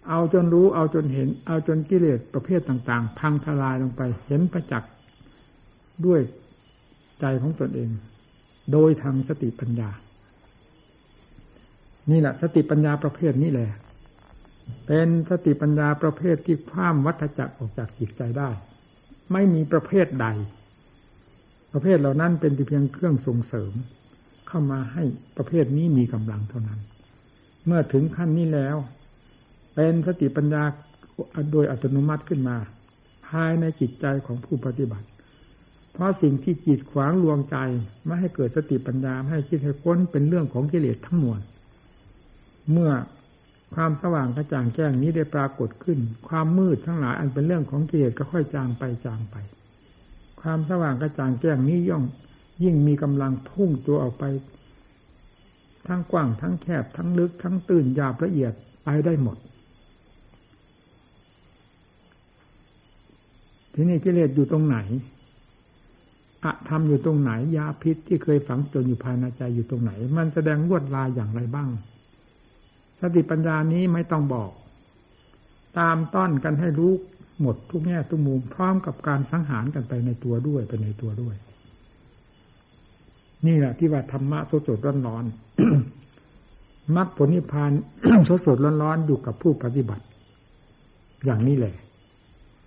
[0.08, 4.92] เอาจนรู้เอาจนเห็น เอาจนกิเลสประเภทต่าง ๆ พังทลายลงไป เห็นประจักษ์
[6.06, 6.20] ด้วย
[7.20, 7.90] ใจของตนเอง
[8.72, 9.90] โดยทางสติปัญญา
[12.10, 13.70] นี่แหละสติปัญญาประเภทนี้แหละ
[14.86, 18.50] เป็นสติปัญญาประเภทที่ข้ามวัฏจักรออกจากจิตใจได้
[19.32, 20.26] ไม่มีประเภทใด
[21.72, 23.72] ประเภทเหล่านั้นเป็นเพียงเครื่องส่งเสริม
[24.48, 25.04] เข้ามาให้
[25.36, 26.80] ประเภทนี้มีกำลังเท่านั้น
[27.66, 28.76] เมื่อถึงขั้นนี้แล้ว
[29.74, 30.62] เป็นสติปัญญา
[31.52, 32.56] โดยอัตโนมัติขึ้นมา
[33.28, 35.06] ภายในจิตใจของผู้ปฏิบัติ
[35.92, 37.56] เพราะสิ่งที่จิตขวางลวงใจ
[38.04, 41.40] ไม่ให้เกิดสติปัญญาให้คิดให้ค้นเป็นเรื่องของกิเลสทั้งมวล
[42.70, 42.92] เมื่อ
[43.74, 49.36] ความสว่างกระจ่างแจ้งนี้ได้ปรากฏขึ้น ความมืดทั้งหลายอันเป็นเรื่องของกิเลสก็ค่อยจางไปจางไป
[50.40, 52.04] ความสว่างกระจ่างแจ้งนี้ย่อม
[52.62, 54.24] ยิ่งมีกำลังพุ่งตัวออกไป
[55.86, 58.52] ทั้งกว้างทั้งแคบทั้งลึกทั้งตื่นหยาบละเอียด
[58.84, 59.36] ไปได้หมด
[63.74, 64.78] ทีนี้กิเลสอยู่ตรงไหน
[66.44, 71.68] อะธรรมอยู่ตรงไหน ยาพิษที่เคยฝังจนอยู่ภายในใจอยู่ตรงไหน มันแสดงลวดลายอย่างไรบ้าง
[73.00, 74.50] สติปัญญานี้ไม่ต้องบอก
[75.78, 76.92] ตามต้อนกันให้รู้
[77.40, 81.34] หมดทุกแง่ทุกมุมพร้อมกับการสังหารกันไปในตัวด้วยไปในตัวด้วย
[83.46, 85.24] นี่แหละที่ว่าธรรมะสดสดร้อนร้อน
[86.96, 87.72] มรรคผลนิพพาน
[88.28, 90.04] สดสดร้อนร้อนอยู่กับผู้ปฏิบัติ
[91.24, 91.74] อย่างนี้แหละ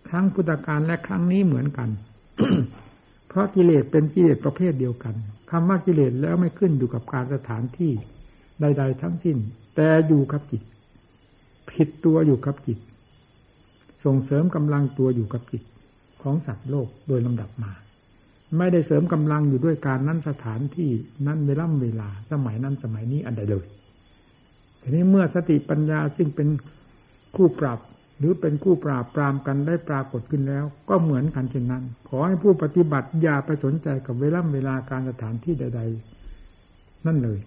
[0.08, 1.90] ครั้งพุทธการและครั้งนี้เหมือนกัน
[3.28, 5.16] เพราะกิเลสเป็นกิเลสประเภทเดียวกัน
[5.52, 7.92] คำว่ากิเลสแล้วไม่ขึ้นอยู่กับการสถานที่
[8.62, 9.38] ใด ๆ ทั้งสิ้น
[9.76, 10.62] แต่อยู่กับจิต
[11.72, 12.80] ผิดตัวอยู่กับจิต
[14.04, 15.64] ส่งเสริมกำลังตัวอยู่กับจิต
[16.22, 17.72] ของสัตว์โลกโดยลำดับมา
[18.58, 20.90] ไม่ได้เสริมกำลังอยู่ด้วยการนั้นสถานที่
[21.28, 23.66] นั้นเวลาเวลา สมัยนั้นสมัยนี้อันใดเลย
[24.82, 26.48] ทีนี้เมื่อสติปัญญาซึ่งเป็น
[27.36, 27.80] คู่ปรับ
[28.18, 35.82] หรือเป็นคู่ปราบปรามกันได้ปรากฏขึ้นแล้ว ก็เหมือนกันเช่นนั้น ขอให้ผู้ปฏิบัติอย่าไปสนใจกับเวลาเวลาการสถานที่ใด
[36.44, 37.40] ๆ นั่นเลย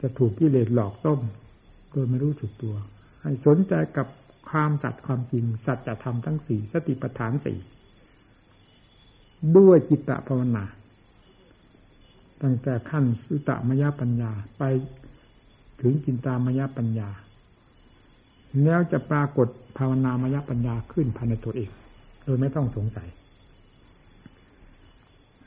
[0.00, 1.20] จะถูกกิเลสหลอกต้ม
[1.90, 2.74] โดยไม่รู้สึกตัว
[3.22, 4.06] ให้สนใจกับ
[4.48, 7.58] ความจัดความจริง สัจธรรมทั้งสี่สติปัฏฐานสี่
[9.56, 10.64] ด้วยจิตตภาวนา
[12.42, 14.62] ตั้งแต่ขั้นสุตมยปัญญาไป
[15.80, 17.08] ถึงจินตามยปัญญา
[18.62, 21.70] แล้วจะปรากฏภาวนามยปัญญาขึ้นภายในตัวเอง
[22.24, 23.08] โดยไม่ต้องสงสัย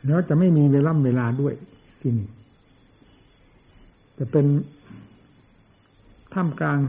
[0.05, 1.53] แล้วจะไม่มีเวลาเวลาด้วย
[2.01, 2.29] ที่นี่
[4.17, 4.45] จะเป็น
[6.33, 6.79] ท่ามกลาง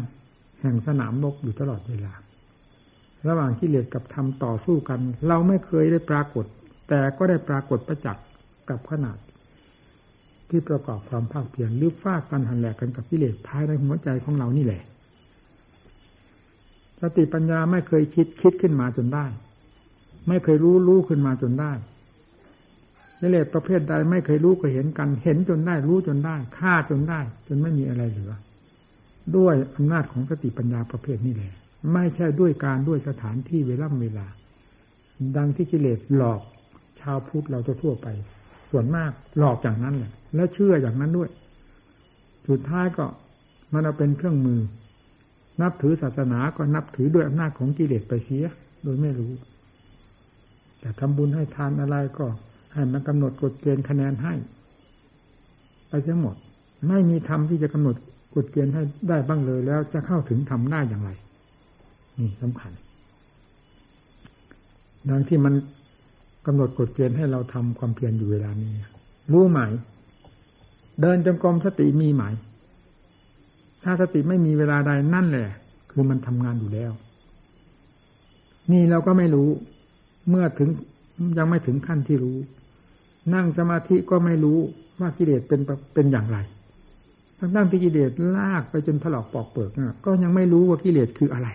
[0.60, 2.12] แห่งสนามรบอยู่ตลอดเวลา
[3.28, 6.44] ระหว่างกิเลสกับธรรมต่อสู้กัน เราไม่เคยได้ปรากฏ
[6.88, 8.24] แต่ก็ได้ปรากฏประจักษ์
[8.70, 9.18] กับขนาด
[10.48, 14.82] ที่ประกอบความภาคเพียรหรือฟาดฟันหันแหลกกันกับกิเลสภายในหัวใจของเรานี่แหละ
[17.02, 19.26] สติปัญญาไม่เคยคิดคิดขึ้นมาจนได้
[20.28, 21.72] ไม่เคยรู้รู้ขึ้นมาจนได้
[23.20, 28.32] กิเลสประเภทใดไม่เคยรู้ก็เห็นกัน เห็นจนได้ รู้จนได้ฆ่าจนได้ จนไม่มีอะไรเหลือ
[29.36, 31.52] ด้วยอำนาจของสติปัญญาประเภทนี้แหละ
[31.92, 34.26] ไม่ใช่ด้วยการด้วยสถานที่เวลาเวลา
[35.36, 36.40] ดังที่กิเลสหลอก
[37.00, 38.06] ชาวพุทธเราทั่วไป
[38.70, 41.30] ส่วนมากหลอกอย่างนั้นแหละ แล้วเชื่ออย่างนั้นด้วย
[42.48, 43.04] สุดท้ายก็
[43.72, 44.60] มันเอาเป็นเครื่องมือ
[45.62, 48.44] นับถือศาสนาก็นับถือด้วยอำนาจของกิเลสไปเสีย
[48.82, 49.32] โดยไม่รู้
[50.80, 52.26] แต่ทำบุญให้ทานอะไรก็
[52.72, 54.34] ให้มันกำหนดกฎเกณฑ์คะแนนให้
[55.88, 56.36] ไปทั้งหมด
[56.88, 57.96] ไม่มีธรรมที่จะกำหนด
[58.34, 61.10] กฎเกณฑ์ให้ได้บ้างเลยแล้ว จะเข้าถึงทำได้อย่างไร
[62.18, 62.72] นี่สำคัญ
[65.10, 65.54] ดังที่มัน
[66.46, 68.70] กำหนดกฎเกณฑ์ให้เราทำความเพียรอยู่เวลานี้
[69.32, 69.58] รู้ไหม
[71.00, 72.22] เดินจงกรมสติมีไหม
[73.84, 75.48] ถ้าสติไม่มีเวลาใดนั่นแหละ
[75.90, 76.92] คือมันทำงานอยู่แล้ว
[78.72, 79.48] นี่เราก็ไม่รู้
[80.28, 80.68] เมื่อถึง
[81.38, 82.36] ยังไม่ถึงขั้นที่รู้
[83.34, 84.58] นั่งสมาธิก็ไม่รู้
[85.00, 85.60] ว่ากิเลสเป็น
[85.94, 86.38] เป็นอย่างไร
[87.38, 89.70] ทั้งที่กิเลสลากไปจนถลอกปอกเปิก
[90.04, 91.48] ก็ยังไม่รู้ว่ากิเลสคืออะไร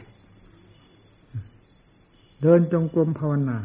[2.41, 3.57] เดินจงกรมภาวนา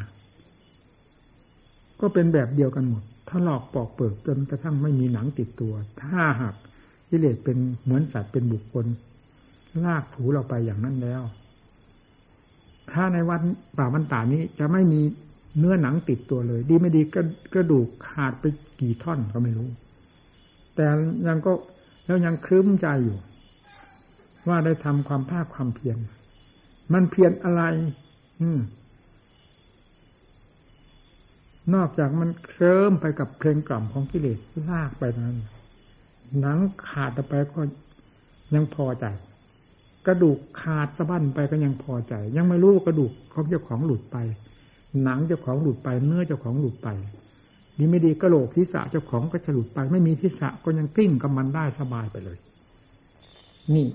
[2.00, 6.54] ก็เป็นแบบเดียวกันหมดถลอกปอกเปิกจนกระทั่งไม่มีหนังติดตัว ถ้าหาก
[7.10, 8.86] กิเลสเป็นเหมือนสัตว์เป็นบุคคล
[9.84, 11.22] ลากถูเราไปอย่างนั้นแล้ว
[12.90, 13.40] ถ้าในวัด
[13.78, 15.00] ป่ามันตานี้จะไม่มี
[15.58, 17.20] เนื้อหนังติดตัวเลย ดีไม่ดีก็
[17.54, 18.44] กระดูกขาดไป
[18.80, 19.68] กี่ท่อนก็ไม่รู้
[20.74, 20.86] แต่
[21.26, 21.52] ยังก็
[22.06, 23.18] แล้วยังครึ้มใจอยู่
[24.48, 25.98] ว่าได้ทำความภาคความเพียร
[26.92, 27.62] มันเพียรอะไร
[28.40, 28.60] อืม
[31.74, 35.36] นอกจากมันเคลิ้มไปกับเพลงกล่อมของกิเลสลากไปนั้น
[36.40, 37.60] หนังขาดไปก็
[38.54, 39.06] ยังพอใจ
[40.06, 44.16] กระดูกขาดสะบั้นไปก็ยังพอใจ ยังไม่รู้กระดูกของเจ้าของหลุดไป
[45.02, 46.88] หนังเจ้าของหลุดไป เนื้อเจ้าของหลุดไป
[47.78, 52.38] นี่ไม่ดีกระโหลกศีรษะเจ้าของก็จะหลุดไป ไม่มีศีรษะก็ยังกลิ้งกับมันได้สบายไปเลย
[53.74, 53.86] นี่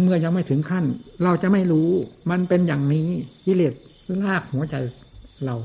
[0.00, 0.84] เมื่อยังไม่ถึงขั้น
[1.24, 1.88] เราจะไม่รู้
[2.30, 3.06] มันเป็นอย่างนี้
[3.44, 3.74] กิเลส
[4.22, 4.76] ลากหัวใจ
[5.44, 5.56] เรา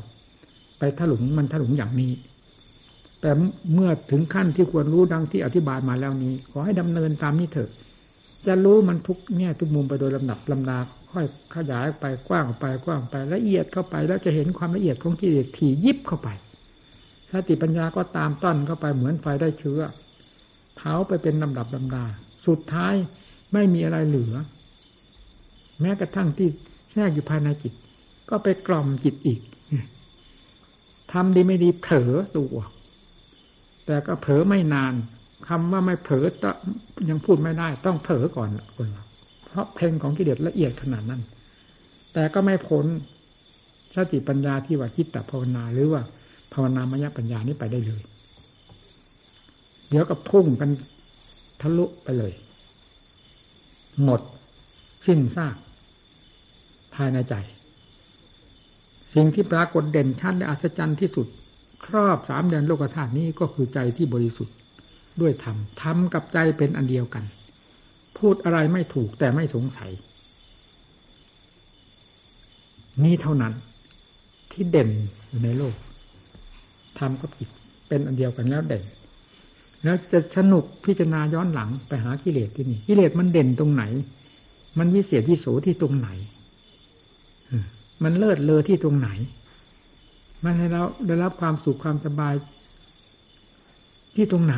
[0.80, 2.12] ไปถลุงมันถลุงอย่างนี้
[3.22, 3.32] แต่
[3.74, 7.70] เมื่อถึงขั้นที่ควรรู้ดังที่อธิบายมาแล้วนี้ ขอให้ดำเนินตามนี้เถอะ
[8.48, 10.78] จะรู้มันทุกแง่ทุกมุมไปโดยลำดับลำดา
[11.12, 16.30] ค่อยขยายไปกว้างไปกว้างไปละเอียดเข้าไป แล้วจะเห็นความละเอียดของกิเลสถี่ยิบเข้าไป
[17.32, 19.82] สติปัญญาก็ตามต้นเข้าไปเหมือนไฟได้เชื้อ
[20.76, 22.04] เผาไปเป็นลำดับลำดา
[22.48, 22.94] สุดท้าย
[23.54, 24.34] ไม่มีอะไรเหลือ
[25.82, 26.50] แม้กระทั่งที่
[26.92, 27.74] แทรกอยู่ภายในจิต
[28.30, 29.42] ก็ไปกล่อมจิตอีก
[31.12, 32.56] ทำดีไม่ดีเผลอตัว
[33.90, 34.94] แต่ก็เผลอไม่นาน
[35.48, 36.26] คำว่าไม่เผลอ
[37.10, 39.06] ยังพูดไม่ได้ ต้องเผลอก่อนคนเรา
[39.46, 41.22] เพราะเพลงของกิเลสละเอียดขนาดนั้น
[42.14, 42.86] แต่ก็ไม่พ้น
[43.96, 46.02] สติปัญญาที่ว่าคิดแต่ภาวนาหรือว่า
[46.54, 48.02] ภาวนามยปัญญานี้ไปได้เลย
[49.90, 50.70] เดี๋ยวก็พุ่งกัน
[51.62, 52.34] ทะลุไปเลย
[54.04, 54.22] หมด
[55.06, 55.56] สิ้นซาก
[56.96, 57.36] ภายในใจ
[59.14, 61.28] สิ่งที่ปรากฏเด่นชัดและอัศจรรย์ที่สุด
[61.86, 64.56] ครอบสามเดือนโลกธาตุนี้ก็คือใจที่บริสุทธิ์
[65.22, 67.24] ด้วยธรรมธรรมกับใจเป็นอันเดียวกัน
[68.18, 69.92] พูดอะไรไม่ถูกแต่ไม่สงสัย
[73.04, 73.54] นี่เท่านั้น
[74.52, 74.90] ที่เด่น
[75.30, 75.76] อยู่ในโลก
[77.00, 77.50] ธรรมกับจิต
[77.88, 78.84] เป็นอันเดียวกันแล้วเด่น
[79.84, 83.84] แล้วจะสนุกพิจารณาย้อนหลังไปหากิเลสที่นี่กิเลสมันเด่นตรงไหน
[84.78, 86.10] มันวิเศษที่โสที่ตรงไหน
[88.04, 89.10] มันเลิศเลอที่ตรงไหน
[90.44, 92.34] มันให้เราได้รับความสุขความสบาย
[94.16, 94.56] ที่ตรงไหน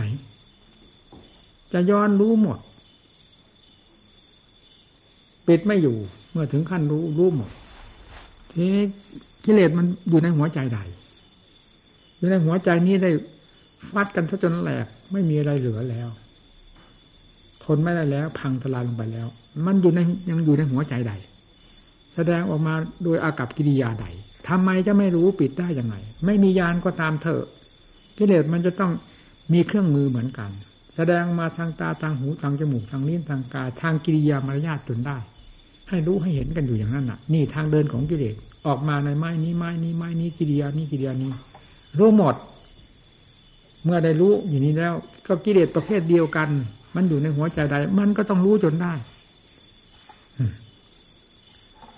[1.73, 2.59] จะย้อนรู้หมด
[5.47, 5.97] ปิดไม่อยู่
[6.31, 7.49] เมื่อถึงขั้นรู้รู้หมด
[8.51, 8.85] ทีนี้
[9.45, 10.79] กิเลสมันอยู่ในหัวใจใด
[12.17, 13.11] อยู่ในหัวใจนี้ได้
[13.93, 16.09] ฟัดกันซะจนแหลกไม่มีอะไรเหลือแล้ว
[17.63, 19.27] ทนไม่ได้แล้ว พังทลายลงไปแล้ว
[19.65, 21.13] มันอยู่ในยังอยู่ในหัวใจใด
[22.15, 24.05] แสดงออกมาโดยอากับกิริยาใด
[24.49, 27.45] ทำไมจะไม่รู้ปิดได้ยังไง ไม่มียานก็ตามเถอะ
[28.17, 28.91] กิเลสมันจะต้อง
[29.53, 30.49] มีเครื่องมือเหมือนกัน
[30.95, 35.17] แสดงมาทางตาทางหูทางจมูกทางลิ้นทางกายทางกิริยามารยาทจนได้
[35.89, 38.35] ให้รู้ให้เห็นกันอยู่อย่างนั้นน่ะ นี่ทางเดินของกิเลส
[38.67, 41.31] ออกมาในไม้นี้ไม้นี้ไม้นี้กิริยานี้กิริยานี้
[41.97, 42.35] รู้หมด
[43.83, 44.93] เมื่อได้รู้อย่างนี้แล้ว
[45.27, 46.49] ก็กิเลสประเภทเดียวกัน
[46.95, 48.93] มันอยู่ในหัวใจใด มันก็ต้องรู้จนได้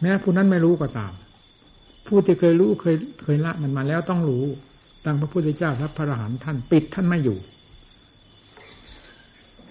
[0.02, 1.14] แม้ผู้นั้นไม่รู้ก็ตาม
[2.08, 4.46] ผู้ที่เคยรู้เคยเคยละมันมาแล้วต้องรู้
[5.06, 7.38] ตั้งพระพุทธเจ้าและพระหันท่านปิดท่านไม่อยู่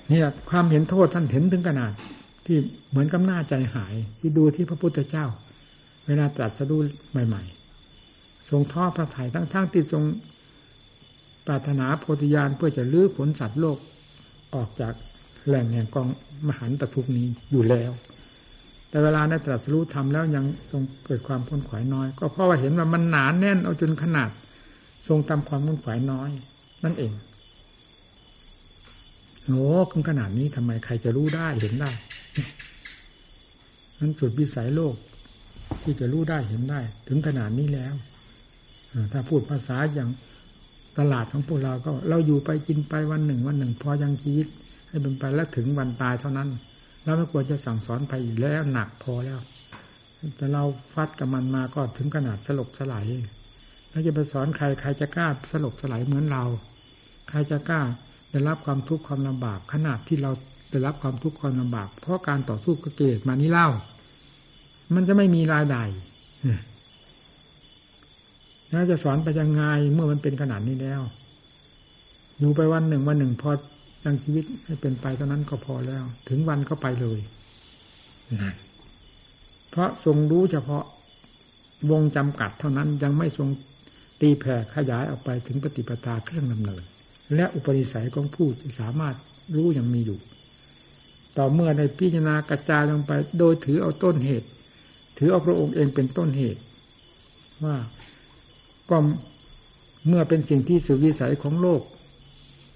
[0.08, 1.92] เนี่ยความเห็นโทษท่านเห็นถึงขนาด
[2.46, 2.58] ที่
[2.90, 5.26] เหมือนกับหน้าใจหาย ที่ดูที่พระพุทธเจ้า
[6.06, 6.80] เวลาตรัสรู้
[7.26, 7.42] ใหม่
[7.96, 10.04] ๆ ทรงท้อพระทัยทั้งๆทที่ทรง
[11.46, 13.78] ปรารถนาโพธิญาณเพื่อจะลื้อขนสัตว์โลก
[14.54, 14.94] ออกจาก
[15.46, 16.08] แหล่งแห่งกอง
[16.48, 17.90] มหันตทุกนี้อยู่แล้ว
[18.92, 24.30] แต่เวลาได้ตรัสรู้ทำแล้วยังทรงเกิดความพ้นขวายน้อย ก็เพราะว่าเห็นว่ามันหนานแน่นเอาจนขนาด
[25.08, 26.30] ทรงทำความพ้นขวายน้อย
[26.84, 27.12] นั่นเอง
[29.46, 31.90] โอ้ขึ้นขนาดนี้ทำไมใครจะรู้ได้เห็นได้
[33.98, 34.94] นั้นสุดวิสัยโลก
[35.82, 37.94] ที่จะรู้ได้เห็นได้ ถึงขนาดนี้แล้ว
[39.12, 40.10] ถ้าพูดภาษาอย่าง
[40.98, 44.46] ตลาดของพวกเราก็ เราอยู่ไปกินไปวันหนึ่ง วันหนึ่ง พอยังชีวิต
[44.88, 46.48] ให้เป็นไปแล้วถึงวันตายเท่านั้น
[47.04, 49.38] เราไม่ควรจะสั่งสอนไปอีกแล้วหนักพอแล้ว
[50.36, 50.62] แต่เรา
[50.94, 53.04] ฟัดกับมันมาก็ถึงขนาดสลบสลาย
[53.90, 56.44] แล้วจะไปสอนใครใครจะกล้าสลบสลายเหมือนเรา
[57.28, 57.80] ใครจะกล้า
[58.30, 60.30] ได้รับความทุกข์ความลำบาก ขนาดที่เรา
[60.70, 63.68] ได้รับความทุกข์ความลำบาก เพราะการต่อสู้กับเกศมานี้เล่า
[64.94, 65.78] มันจะไม่มีรายใด
[68.70, 69.62] แล้วจะสอนไปยังไง
[69.92, 71.00] เมื่อมันเป็นขนาดนี้แล้ว
[72.38, 73.50] อยู่ไปวันหนึ่งวันหนึ่งพอ
[74.04, 77.20] ยังชีวิตให้เป็นไปเท่านั้นก็พอแล้ว ถึงวันก็ไปเลย
[78.42, 78.52] นะ
[79.70, 80.84] เพราะทรงรู้เฉพาะ
[81.90, 83.48] วงจำกัดเท่านั้นยังไม่ทรง
[84.20, 86.82] ตีแผ่ขยายออกไปถึงปฏิปทาเครื่องดำเนิน
[87.34, 88.48] และอุปนิสัยของผู้
[88.80, 89.16] สามารถ
[89.56, 90.18] รู้ยังมีอยู่
[91.36, 94.48] ต่อเมื่อในพิจารณากระจายลงไป โดยถือเอาต้นเหตุ
[95.18, 96.60] ถือเอาพระองค์เองเป็นต้นเหตุ
[97.64, 97.76] ว่า
[98.90, 98.96] ก็
[100.08, 101.82] เมื่อเป็นสิ่งที่สุวิสัยของโลก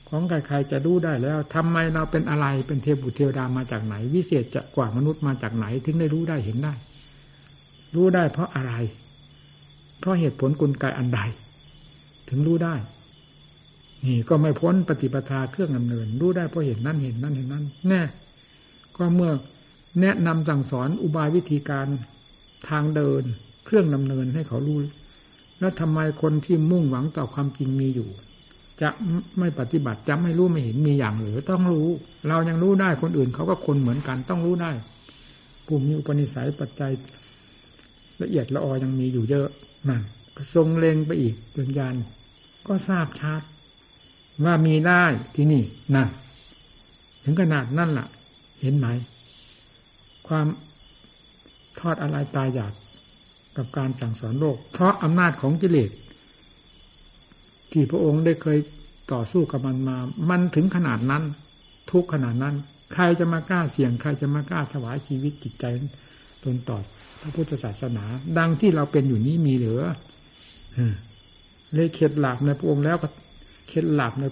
[0.08, 6.74] ของใครๆจะรู้ได้แล้วทำไมเราเป็นอะไรเป็นเทพบุตรเทวดามาจากไหน วิเศษจะกว่ามนุษย์มาจากไหน ถึงได้รู้ได้เห็นได้
[7.94, 8.72] รู้ได้เพราะอะไร
[10.00, 11.20] เพราะเหตุผลกลไกอันใด
[12.28, 12.74] ถึงรู้ได้
[14.04, 18.02] นี่ก็ไม่พ้นปฏิปทาเครื่องดำเนิน รู้ได้เพราะเห็นนั่นเห็นนั่นเห็นนั่นแน่
[18.96, 19.32] ก็เมื่อ
[20.00, 21.86] แนะนำสั่งสอนอุบายวิธีการ
[22.68, 23.22] ทางเดิน
[23.64, 24.78] เครื่องดำเนินให้เขารู้
[25.60, 28.08] แล้วทำไมคนที่มุ่งหวังต่อความจริงมีอยู่
[28.82, 28.90] จะ
[29.38, 31.88] ไม่ปฏิบัติจะไม่รู้ไม่เห็นมีอย่างหรือต้องรู้
[32.28, 34.70] เรายังรู้ได้คนอื่นเขาก็คนเหมือนกันต้องรู้ได้
[35.66, 36.92] ภูมิอุปนิสัยปัจจัย
[38.22, 39.48] ละเอียดละออยังมีอยู่เยอะ
[39.88, 40.02] นั่น
[40.54, 41.94] ทรงเลงไปอีกดวงญาณ
[42.66, 43.42] ก็ทราบชัด
[44.44, 45.02] ว่ามีได้
[45.34, 45.62] ที่นี่
[45.94, 46.08] นั่น
[47.24, 48.06] ถึงขนาดนั่นล่ะ
[48.60, 48.86] เห็นไหม
[50.28, 50.46] ความ
[51.80, 52.72] ทอดอะไรตายอยาก
[53.56, 55.90] กับการสั่งสอนโลก เพราะอำนาจของกิเลส
[57.78, 58.58] ที่พระองค์ได้เคย
[59.12, 59.96] ต่อสู้กับมันมา
[60.30, 61.22] มันถึงขนาดนั้น
[61.92, 62.54] ทุกขนาดนั้น
[62.92, 65.64] ใครจะมากล้าเสี่ยง ใครจะมากล้าถวายชีวิตจิตใจ
[66.44, 66.78] ตนต่อ
[67.20, 68.04] พระพุทธศาสนา
[68.38, 69.82] ดังที่เราเป็นอยู่นี้มีเหลือ
[71.74, 73.08] เลยเข็ดหลาบในพระองค์แล้วก็
[73.68, 74.24] เข็ดหลาบใน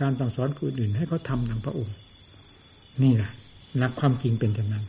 [0.00, 1.94] การสั่งสอนคนอื่นให้เขาทำดังพระองค์
[3.02, 3.30] นี่แหละ
[3.76, 4.84] หลักความจริงเป็นอย่างนั้น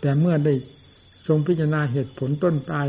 [0.00, 0.54] แต่เมื่อได้
[1.26, 2.86] ทรงพิจารณาเหตุผลต้นปลาย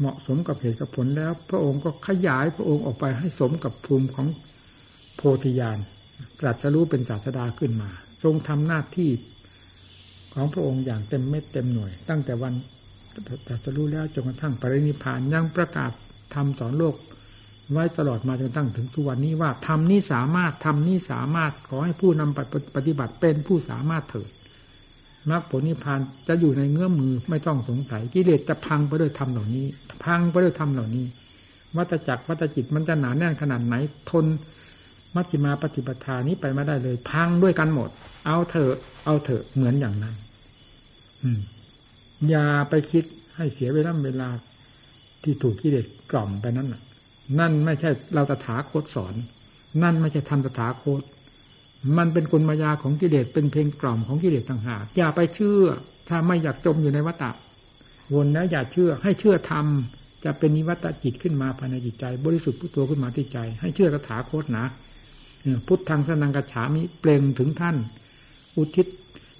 [0.00, 4.28] เหมาะสมกับเหตุกับผลแล้ว พระองค์ก็ขยายพระองค์ออกไปให้สมกับภูมิของ
[5.16, 5.78] โพธิญาณ
[6.40, 7.90] ตรัสรู้เป็นศาสดาขึ้นมา
[8.22, 9.10] ทรงทำหน้าที่
[10.34, 12.52] ของพระองค์อย่างเต็มเม็ดเต็มหน่วย ตั้งแต่วัน
[13.46, 15.92] ตรัสรู้แล้วจนกระทั่งปรินิพานยังประกาศ
[16.34, 16.94] ทำสอนโลก
[17.72, 24.30] ไว้ตลอดมาจนตั้งถึงทุกวันนี้ว่าทำนี้สามารถทำนี้สามารถขอให้ผู้นำปฏิบัติเป็นผู้สามารถเถิด
[25.30, 29.66] มรรคผลนิพพานจะอยู่ในเงื้อมือไม่ต้องสงสัยกิเลสจะพังไปด้วยธรรมเหล่านี้
[30.04, 31.04] พังไปด้วยธรรมเหล่านี้
[31.76, 33.74] วัตจักรวัตจิตมันจะหนาแน่นขนาดไหน
[34.10, 34.26] ทน
[35.14, 37.90] มัชฌิมาปฏิปทานี้ไปไม่ได้เลย พังด้วยกันหมด
[38.26, 40.14] เอาเถอะ เอาเถอะเหมือนอย่างนั้น
[41.22, 41.40] อืม
[42.28, 43.04] อย่าไปคิด
[43.36, 44.28] ให้เสียเวลาเวลา
[45.22, 46.82] ที่ถูกกิเลสกล่อมไปนั้นน่ะ
[47.38, 49.14] นั่นไม่ใช่เราตถาคตสอน
[49.82, 51.02] นั่นไม่ใช่ธรรมตถาคต
[51.98, 55.62] มันเป็นกลมายาของกิเลสเป็นเพลงกล่อมของกิเลสต่างหากอย่าไปเชื่อ
[56.08, 57.24] ถ้าไม่อยากจมอยู่ในวัฏ
[58.14, 59.66] วนแล้วอย่าเชื่อ ให้เชื่อธรรม
[60.24, 64.64] จะเป็นนิวัตจิตขึ้นมาภายในจิตใจ บริสุทธิ์พุทโธขึ้นมาที่ใจ ให้เชื่อกถาโคตนะ
[65.66, 67.76] พุทธังสนังกระฉามิเปล่งถึงท่าน
[68.56, 68.86] อุทิศ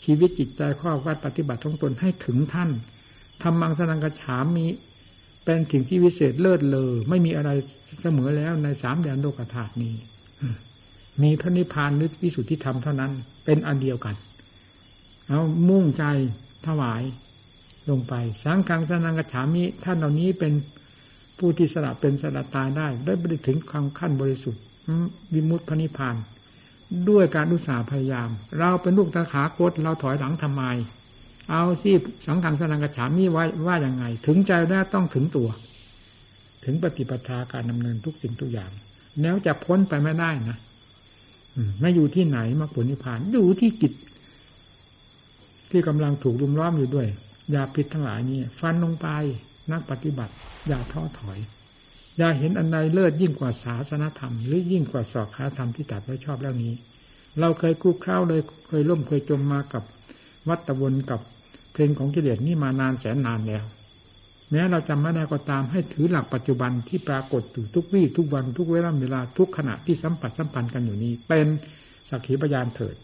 [0.04, 2.70] ชีวิตจิตใจข้อวัดปฏิบัติของตนให้ถึงท่าน
[3.42, 4.66] ธรรมังสนังกระฉามิ
[5.44, 7.50] เป็นสิ่งที่วิเศษเลิศเลอไม่มีอะไร
[8.00, 9.94] เสมอแล้วในสามแดนโลกธาตุนี้
[11.22, 13.12] มีพระนิพพานนึกวิสุทธิธรรมเท่านั้น
[13.44, 14.14] เป็นอันเดียวกัน
[15.28, 16.04] เอามุ่งใจ
[16.66, 17.02] ถวาย
[17.90, 18.14] ลงไป
[18.44, 20.52] สังฆังสนังกฉามิท่านเหล่านี้เป็น
[21.38, 24.62] ผู้ที่สละเป็นสละตายได้ ได้ไปถึงความขั้นบริสุทธิ์
[25.34, 26.16] วิมุตติพระนิพพาน
[27.08, 30.62] ด้วยการอุตสาห์พยายาม เราเป็นลูกตาขาโคตเราถอยหลังทำไม
[31.50, 31.94] เอาที่
[32.26, 35.48] สังฆังสนังกฉามิว่าว่าอย่างไง ถึงใจได้ต้องถึงตัว
[36.64, 38.70] ถึงปฏิปทาการดำเนินทุกสิ่งทุกอย่าง
[39.20, 40.58] แล้วจะพ้นไปไม่ได้นะ
[41.80, 43.92] ไม่อยู่ที่ไหนมรรคผลนิพพานอยู่ที่กิจ
[45.70, 47.08] ที่กำลังถูกรุมล้อมอยู่ด้วย
[47.52, 49.06] อย่าพิษทั้งหลายนี้ฟันลงไป
[49.72, 50.34] นักปฏิบัติ
[50.68, 51.38] อย่าท้อถอย
[52.18, 56.72] อย่าเห็นอันใดเลิศยิ่งกว่าศาสนธรรม หรือยิ่งกว่าสอกขาธรรมที่ตัดไว้ชอบแล้วนี้
[57.40, 59.82] เราเคยคู่คร้าเลยเคยล่มเคยจมมากับ
[60.48, 61.20] วัตวนกับ
[61.72, 63.64] เพลงของกิเลสนี่มานานแสนนานแล้ว
[64.50, 71.46] แม้เราจำไม่ได้ก็ตามให้ถือหลักปัจจุบันที่ปรากฏอยู่ทุกวี่ทุกวันทุกเวลาเวลาทุกขณะที่สัมผัสสัมพันธ์กันอยู่นี้ เป็น
[72.08, 72.96] สักขีพยานเถิด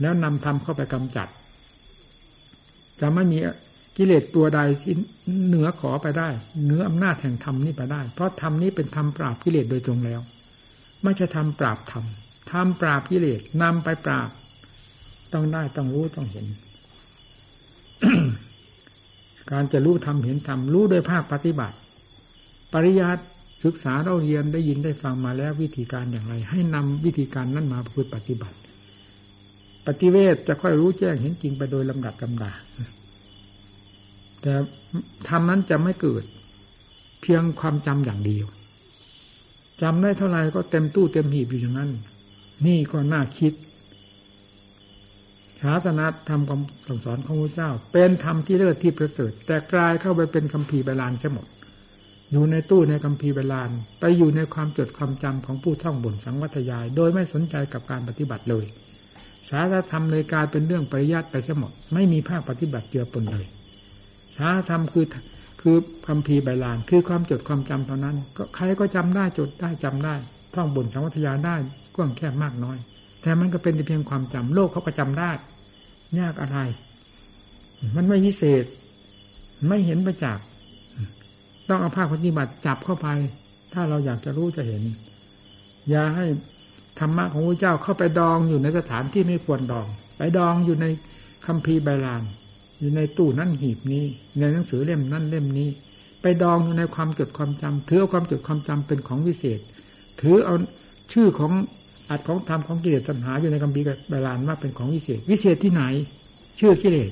[0.00, 1.28] แล้วนำธรรมเข้าไปกำจัด
[3.00, 3.38] จะไม่มี
[3.96, 4.94] กิเลสตัวใดที่
[5.46, 6.28] เหนือขอไปได้
[6.64, 10.20] เหนืออำนาจแห่งธรรมนี้ไปได้ เพราะธรรมนี้เป็นธรรมปราบกิเลสโดยตรงแล้ว
[11.02, 12.04] ไม่ใช่ธรรมปราบธรรม
[12.50, 14.28] ธรรมปราบกิเลสนำไปปราบ
[15.32, 16.46] ต้องได้ต้องรู้ต้องเห็น
[19.50, 21.76] การจะรู้ทำเห็นทำรู้โดยภาคปฏิบัติ
[22.72, 23.22] ปริยัติ
[23.64, 28.56] ศึกษาเราเรียนได้ยินได้ฟังมาแล้ววิธีการอย่างไร ให้นำวิธีการนั้นมาพูดปฏิบัติ
[29.86, 32.52] ปฏิเวทจะค่อยรู้แจ้งเห็นจริงไปโดยลำดับลำดา
[34.42, 34.54] แต่
[35.28, 36.24] ทำนั้นจะไม่เกิด
[37.22, 38.46] เพียงความจำอย่างเดียว
[39.82, 41.90] จำได้เท่าไหร่ก็เต็มตู้เต็มหีบอยู่อย่างนั้น
[42.66, 51.46] นี่ก็น่าคิดาสนาธรรมคำสั่งสอนของพระเจ้า เป็นธรรมที่เลิศที่ประเสริฐแต่กลายเข้าไปเป็นคัมภีร์ใบลานใช่หมด
[52.32, 58.64] อยู่ในตู้ในคัมภีร์ใบลาน ไปอยู่ในความจดความจำของผู้ท่องบนสังวัตยาย โดยไม่สนใจกับการปฏิบัติเลย
[59.48, 63.44] ศาสนาธรรมเลยกลายเป็นเรื่องปริยัติไปใช่หมด ไม่มีภาคปฏิบัติเจือปนเลย
[64.36, 65.06] ศาสธรรมคือ
[65.60, 70.14] คือคำพีใบลาน คือความจดความจำเท่านั้น ก็ใครก็จำได้จดได้จำได้
[70.54, 71.56] ท่องบนสังวัตยาได้
[71.96, 72.76] กว้างแคบมากน้อย
[73.22, 75.30] แต่มันก็เป็นเพียงความจำโลกเขาก็จำได้
[76.20, 76.58] ยากอะไร
[77.96, 78.64] มันไม่พิเศษ
[79.68, 80.44] ไม่เห็นประจักษ์
[81.68, 83.08] ต้องเอาภาคปฏิบัติจับเข้าไป
[83.72, 84.82] ถ้าเราอยากจะรู้จะเห็น
[85.90, 86.26] อย่าให้
[86.98, 89.86] ธรรมะของพระเจ้าเข้าไปดองอยู่ในสถานที่ไม่ควรดอง
[90.18, 90.86] ไปดองอยู่ใน
[91.46, 92.22] คัมภีร์ใบลาน
[92.80, 94.04] อยู่ในตู้นั่นหีบนี้
[94.38, 95.68] ในหนังสือเล่มนั่นเล่มนี้
[96.22, 99.60] ไปดองอยู่ในความจดความจำถือเอาความจดความจำเป็นของวิเศษ
[100.20, 100.54] ถือเอา
[101.12, 101.52] ชื่อของ
[102.10, 105.82] อัดของธรรมของกิเลสตัณหาอยู่ในคัมภีร์ใบลานว่าเป็นของวิเศษ วิเศษที่ไหน
[106.58, 107.10] ชื่อกิเลส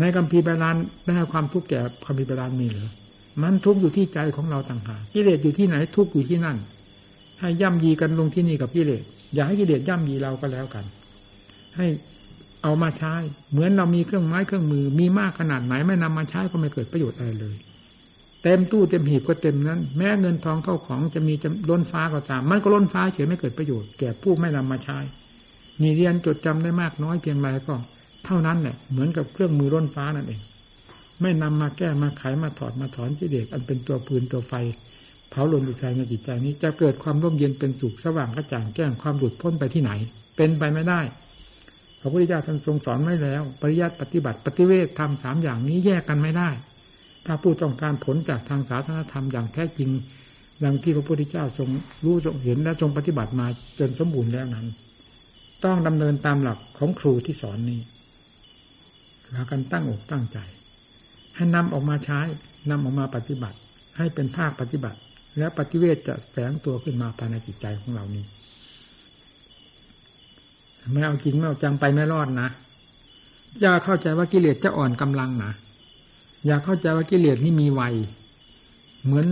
[0.00, 2.88] ในคัมภีร์ใบลานได้ความทุกข์แก่คัมภีร์ใบลานมีหรือ
[3.42, 6.56] มันทุกข์อยู่ที่ใจของเราต่างหากกิเลสอยู่ที่ไหนทุกข์อยู่ที่นั่น
[7.40, 9.02] ให้ย่ำยีกันลงที่นี่กับกิเลส
[9.34, 10.84] อย่าให้กิเลสย่ำยีเราก็แล้วกัน
[11.76, 11.86] ให้
[12.62, 13.14] เอามาใช้
[13.50, 17.56] เหมือนเรามีเครื่องไม้เครื่องมือ มีมากขนาดไหนไม่นำมาใช้ก็ไม่เกิดประโยชน์อะไรเลย
[18.42, 24.98] เต็มตู้เต็มหีบก็เต็มนั้น แม้เงินทองเข้าของจะมีจะล้นฟ้าก็ตาม มันก็ล้นฟ้าเฉยไม่เกิดประโยชน์แก่ผู้ไม่นำมาใช้
[25.82, 27.74] มีเรียนจดจำได้มากน้อยเพียงไรก็
[28.24, 30.40] เท่านั้นแหละเหมือนกับเครื่องมือล้นฟ้านั่นเอง
[31.22, 34.54] ไม่นำมาแก้มาไขมาถอดมาถอนกิเลสอันเป็นตัวปืนตัวไฟ
[35.30, 39.92] เผาลนดุจใจในจิตใจนี้ จะเกิดความร่มเย็นเป็นสุขสว่างกระจ่างแจ้งความหลุดพ้นไปที่ไหน
[40.36, 41.00] เป็นไปไม่ได้
[42.00, 46.48] พระพุทธเจ้าท่านทรงสอนไว้แล้ว ปริยัติปฏิบัติปฏิเวททำสามอย่างนี้แยกกันไม่ได้
[47.26, 49.90] ถ้าผู้ต้องการผลจากทางศาสนธรรมอย่างแท้จริง
[50.64, 51.68] ดังที่พระพุทธเจ้าทรง
[52.04, 53.46] รู้ทรงเห็นและทรงปฏิบัติมา
[53.78, 54.66] จนสมบูรณ์แล้วนั้น
[55.64, 57.80] ต้องดำเนินตามหลักของครูที่สอนนี้
[59.32, 60.38] แล้วกันตั้งอกตั้งใจ
[61.36, 62.20] ให้นำออกมาใช้
[62.70, 63.58] นำออกมาปฏิบัติ
[63.96, 64.98] ให้เป็นภาคปฏิบัติ
[65.38, 68.24] แล้วปฏิเวทจะแฝงตัวขึ้นมาภายในจิตใจของเรานี้
[70.92, 72.48] ไม่เอาจริงไม่เอาจังไปไม่รอดนะ
[73.60, 75.52] อย่าเข้าใจว่ากิเลสจะอ่อนกำลังนะ
[76.46, 77.94] อย่าเข้าใจว่ากิเลสนี่มีวัย
[79.04, 79.26] เหมือน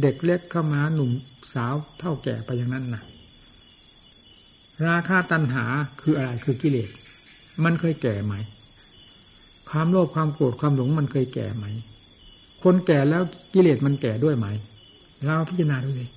[0.00, 1.10] เด็กเล็กเข้ามาหนุ่ม
[1.54, 3.02] สาวเท่าแก่ไปอย่างนั้นนะ
[4.86, 5.64] ราคาตัณหา
[6.02, 6.90] คืออะไรคือกิเลส
[7.64, 8.34] มันเคยแก่ไหม
[9.70, 11.64] ความโลภความโกรธความหลงมันเคยแก่ไหม
[12.62, 13.22] คนแก่แล้ว
[13.54, 14.46] กิเลสมันแก่ด้วยไหม
[15.24, 16.10] เราพิจารณาดูเลย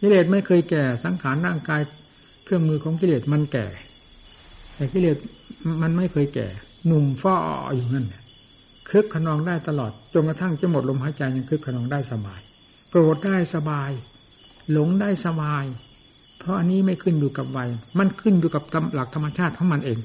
[0.00, 1.80] กิเลสไม่เคยแก่สังขารร่างกาย
[2.44, 3.66] เครื่องมือของกิเลสมันแก่
[4.74, 5.16] แต่กิเลส
[5.82, 6.48] มันไม่เคยแก่
[6.86, 7.36] หนุ่มฟ้อ
[7.74, 8.06] อยู่นั่น
[8.90, 12.40] คึกขนองได้ตลอดจนกระทั่งจะหมดลมหายใจยังคึกขนองได้สบาย
[12.90, 13.90] โกรธได้สบาย
[14.72, 15.64] หลงได้สบาย
[16.38, 17.68] เพราะอันนี้ไม่ขึ้นอยู่กับวัย
[17.98, 18.62] มันขึ้นอยู่กับ
[18.94, 19.98] หลักธรรมชาติของมันเอง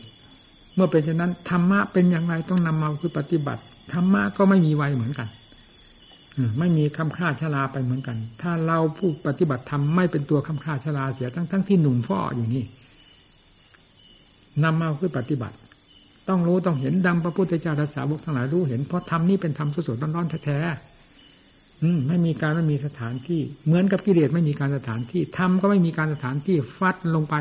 [0.76, 3.62] เมื่อเป็นเช่นนั้นธรรมะเป็นอย่างไรต้องนำมาคือปฏิบัติ
[3.94, 5.28] ธรรมะก็ไม่มีวัยเหมือนกัน
[6.60, 12.64] ไม่มีคำค่าชราไปเหมือนกัน ถ้าเราผู้ปฏิบัติธรรมไม่เป็นตัวคำค่าชราเสียทั้งทั้งที่หนุ่มฟ้ออยู่นี่
[14.64, 15.56] นำมาคือปฏิบัติ
[16.32, 27.36] ต้องรู้ต้องเห็นดังพระพุทธเจ้าทศาวกทั้งหลายรู้เห็นเพราะธรรมนี้เป็นธรรมสดๆร้อนๆแท้ๆไม่มีการไม่มีสถานที่ เหมือนกับกิเลสไม่มีการสถานที่ธรรมก็ไม่มีการสถานที่ฟัดลงไป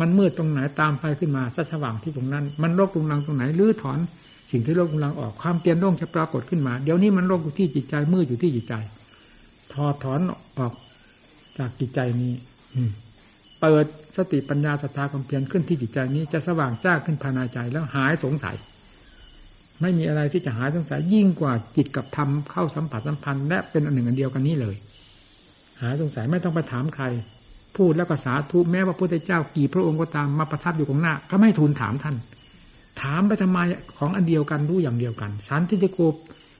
[0.00, 3.98] มันมืดตรงไหนตามไฟขึ้นมาสัสว่างที่ตรงนั้น มันโรคตุงลังตรงไหนลื้อถอน
[4.50, 8.74] สิ่งที่โรคตุงลังออกความเตียนโล่งจะปรากฏขึ้นมา เดี๋ยวนี้มันโรคอยู่ที่จิตใจมืดอยู่ที่จิตใจ
[9.72, 10.20] ถอดถอน
[10.58, 10.72] ออก
[11.58, 12.32] จากจิตใจนี้
[12.74, 12.80] อื
[13.60, 13.86] เปิด
[14.18, 18.56] สติปัญญาศรัทธาความเพียรขึ้นที่จิตใจนี้จะสว่างจ้าขึ้นภายในใจแล้วหายสงสัย
[19.80, 24.76] ไม่มีอะไรที่จะหายสงสัยยิ่งกว่าจิตกับธรรมเข้าสัมผัสสัมพันธ์และเป็นอันหนึ่งอันเดียวกันนี้เลย
[25.82, 27.04] หายสงสัยไม่ต้องไปถามใคร
[27.76, 32.16] พูดแล้วก็สาธุแม้ว่าพระพุทธเจ้ากี่พระองค์ก็ตามมาประทับอยู่ตรงหน้า ก็ไม่ทูลถามท่าน
[33.02, 33.58] ถามไปทำไม
[33.98, 36.00] ของอันเดียวกันรู้อย่างเดียวกันสันติโก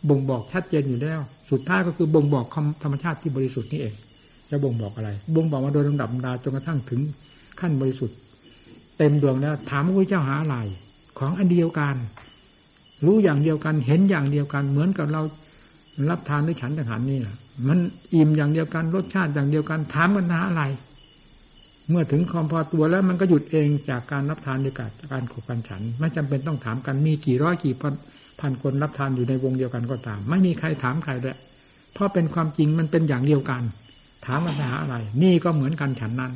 [0.09, 2.47] บ่งบอกชัดเจนอยู่แล้ว สุดท้ายก็คือบ่งบอก
[2.83, 3.95] ธรรมชาติที่บริสุทธิ์นี่เอง
[4.51, 7.01] จะบ่งบอกอะไร บ่งบอกมาโดยลำดับดาจนกระทั่งถึง
[7.61, 8.17] ขั้นบริสุทธิ์
[8.99, 10.57] เต็มดวงแล้ว ถามพระพุทธเจ้าหาอะไร
[11.19, 11.97] ของอันเดียวกัน
[13.05, 15.23] รู้อย่างเดียวกันเห็นอย่างเดียวกัน เหมือนกับเรา
[16.11, 17.37] รับทานด้วยฉันทหารนี่แหละ
[17.69, 17.79] มัน
[18.15, 20.63] อิ่มอย่างเดียวกันรสชาติอย่างเดียวกัน ถามกันหาอะไร
[21.91, 27.95] เมื่อถึงความพอตัวแล้วมันก็หยุดเองจากการรับทานด้วยกันการขบกันฉัน ไม่จำเป็นต้องถามกันมีกี่ร้อยกี่พัน
[28.41, 31.37] พันคนรับทานอยู่ในวงเดียวกันก็ตาม ไม่มีใครถามใครเลย
[31.93, 33.63] เพราะเป็นความจริงมันเป็นอย่างเดียวกัน
[34.27, 36.33] ถามปัญหาอะไร นี่ก็เหมือนกันฉันนั้น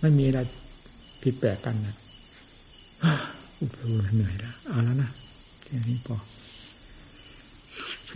[0.00, 0.40] ไม่มีอะไร
[1.22, 1.96] ผิดแปลกกันนะ
[3.60, 3.78] อุปโภ
[4.14, 5.10] เหนื่อยแล้วเอาแล้วนะ
[5.62, 6.16] แค่นี้พอ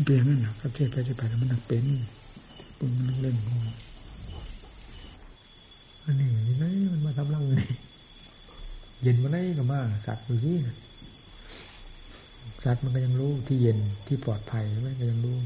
[0.05, 1.85] เป็นอย่างนั้นนะประเทศไปไปแล้วมันต้องเป็น
[2.79, 3.63] ปุ่มันเล่นงง
[6.05, 7.67] อันนี้ยังไงมันมาทำรังเลย
[9.03, 10.53] เย็นมาได้ก็มาสัตว์ดูสิ
[12.65, 15.37] สัตว์มันก็ยังรู้ที่เย็นที่ปลอดภัยมันก็ยังรู้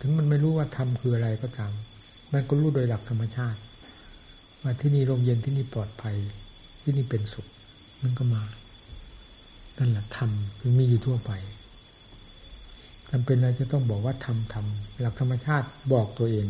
[0.00, 1.72] ถึงมันไม่รู้ว่าธรรมคืออะไรก็ตาม
[2.32, 3.60] มันก็รู้โดยหลักธรรมชาติ
[4.62, 6.16] ว่าที่นี่ลมเย็นที่นี่ปลอดภัย
[6.82, 7.46] ที่นี่เป็นสุข
[8.02, 8.42] มันก็มา
[9.78, 11.32] นั่นแหละธรรมคือมีอยู่ทั่วไป
[13.10, 16.46] จำเป็นอะไรจะต้องบอกว่าทำทำหลักธรรมชาติบอกตัวเอง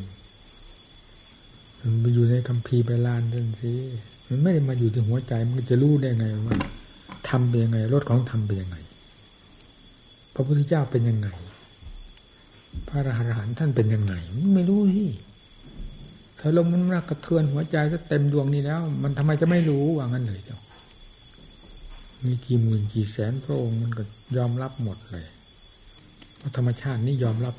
[1.81, 3.73] มันไปอยู่ในคำพีไปลานเดินสิ
[4.29, 6.57] มันไม่ได้มาอยู่ที่หัวใจมันจะรู้ได้ไงว่า
[7.29, 8.77] ทำเป็นยังไงรถของทำเป็นยังไง
[10.35, 11.29] พระพุทธเจ้าเป็นยังไง
[12.89, 13.09] พระอร
[13.39, 14.15] หันต์ท่านเป็นยังไง
[14.55, 15.09] ไม่รู้ที่
[16.45, 20.59] ถ้าลมมันกระเทือนหัวใจก็เต็มดวงนี้แล้ว มันทำไมจะไม่รู้ว่างั้นเลยเจ้า
[22.27, 24.03] มีกี่หมื่นกี่แสนพระองค์มันก็
[24.37, 25.27] ยอมรับหมดเลย
[26.37, 27.55] เพราะธรรมชาตินี่ยอมรับ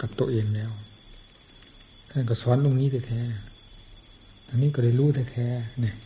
[0.00, 0.70] กับตัวเองแล้ว
[2.10, 5.96] ท่านก็สอนตรงนี้แท้ๆอันนี้ก็เลยรู้แท้ๆเนี่ย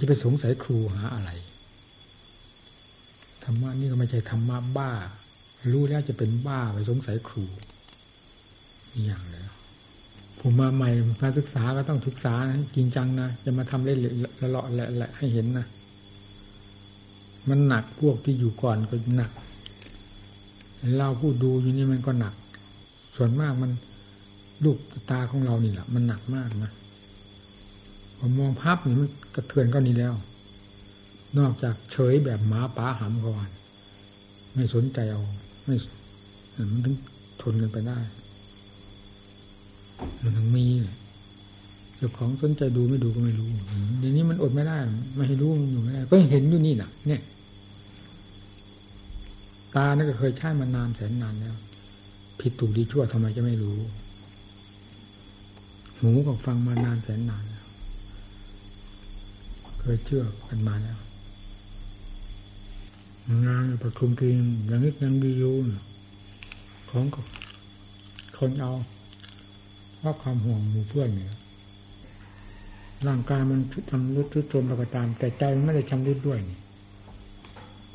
[0.00, 1.30] จะไปสงสัยครูหาอะไร
[3.44, 4.92] ธรรมะนี่ก็ไม่ใช่ธรรมะบ้า
[5.72, 7.44] รู้แล้วจะเป็นบ้าไปสงสัยครู
[8.92, 9.41] นี่อย่างเลย
[10.42, 10.90] ผมมาใหม่
[11.22, 12.34] มาศึกษาก็ต้องศึกษา
[12.76, 13.98] จริงจังนะจะมาทำเล่น
[14.40, 15.66] ละเลาะแหละให้เห็นนะ
[17.48, 19.30] มันหนักพวกที่อยู่ก่อนก็หนัก
[20.96, 22.34] เราผู้ดูอยู่นี่มันก็หนัก
[23.16, 23.70] ส่วนมากมัน
[24.64, 24.78] ลูก
[25.10, 26.70] ตาของเรานี่แหละมันหนักมากนะ
[28.18, 30.14] ผมมองภาพนี่มันกระเทือนก็นี่แล้ว
[31.38, 33.48] นอกจากเฉยแบบหมาป่าหำก่อน
[34.54, 35.22] ไม่สนใจเอา
[35.64, 35.76] ไม่
[36.72, 36.96] มันถึง
[37.42, 37.98] ทนกันไปได้
[40.22, 40.66] มันถึงมี
[41.96, 43.50] เจ้าของสนใจดูไม่ดูก็ไม่รู้
[43.98, 44.78] เดี๋ยวนี้มันอดไม่ได้
[45.16, 47.22] ไม่ให้รู้มันอยู่ไม่ได้ก็เห็นอยู่นี่น่ะเนี่ย
[49.74, 51.56] ตานี่ก็เคยใช้มานานแสนนานแล้ว
[52.40, 53.78] ผิดถูกดีชั่วทำไมจะไม่รู้
[55.98, 57.66] หูก็ฟังมานานแสนนานแล้ว
[59.80, 60.98] เคยเชื่อกันมาแล้ว
[63.46, 64.36] งานประชุมทีม
[64.66, 65.54] อย่างนี้ยังดีอยู่
[66.90, 67.20] ของก็
[68.38, 68.72] คนเอา
[70.02, 71.34] เพราะความห่วงหมู่เพื่อนเนี่ย
[73.08, 76.58] ร่างกายมันทำรุดทุดโทรมประการแต่ใจมันไม่ได้ชำรุดด้วยนี่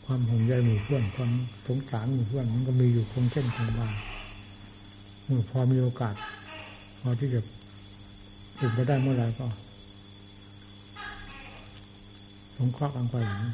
[0.06, 1.32] ความห่วงใยหมู่เพื่อนความ
[1.68, 3.90] สงสารหมู่เพื่อนมันก็มีอยู่คงเช่นคงวา
[5.24, 6.16] เมื่อพอมีโอกาส
[7.00, 7.42] พอที่จะ
[8.60, 9.48] ถึงไปได้เมื่อไรก็
[12.58, 13.54] สงเคราะห์กันไปอย่างนี้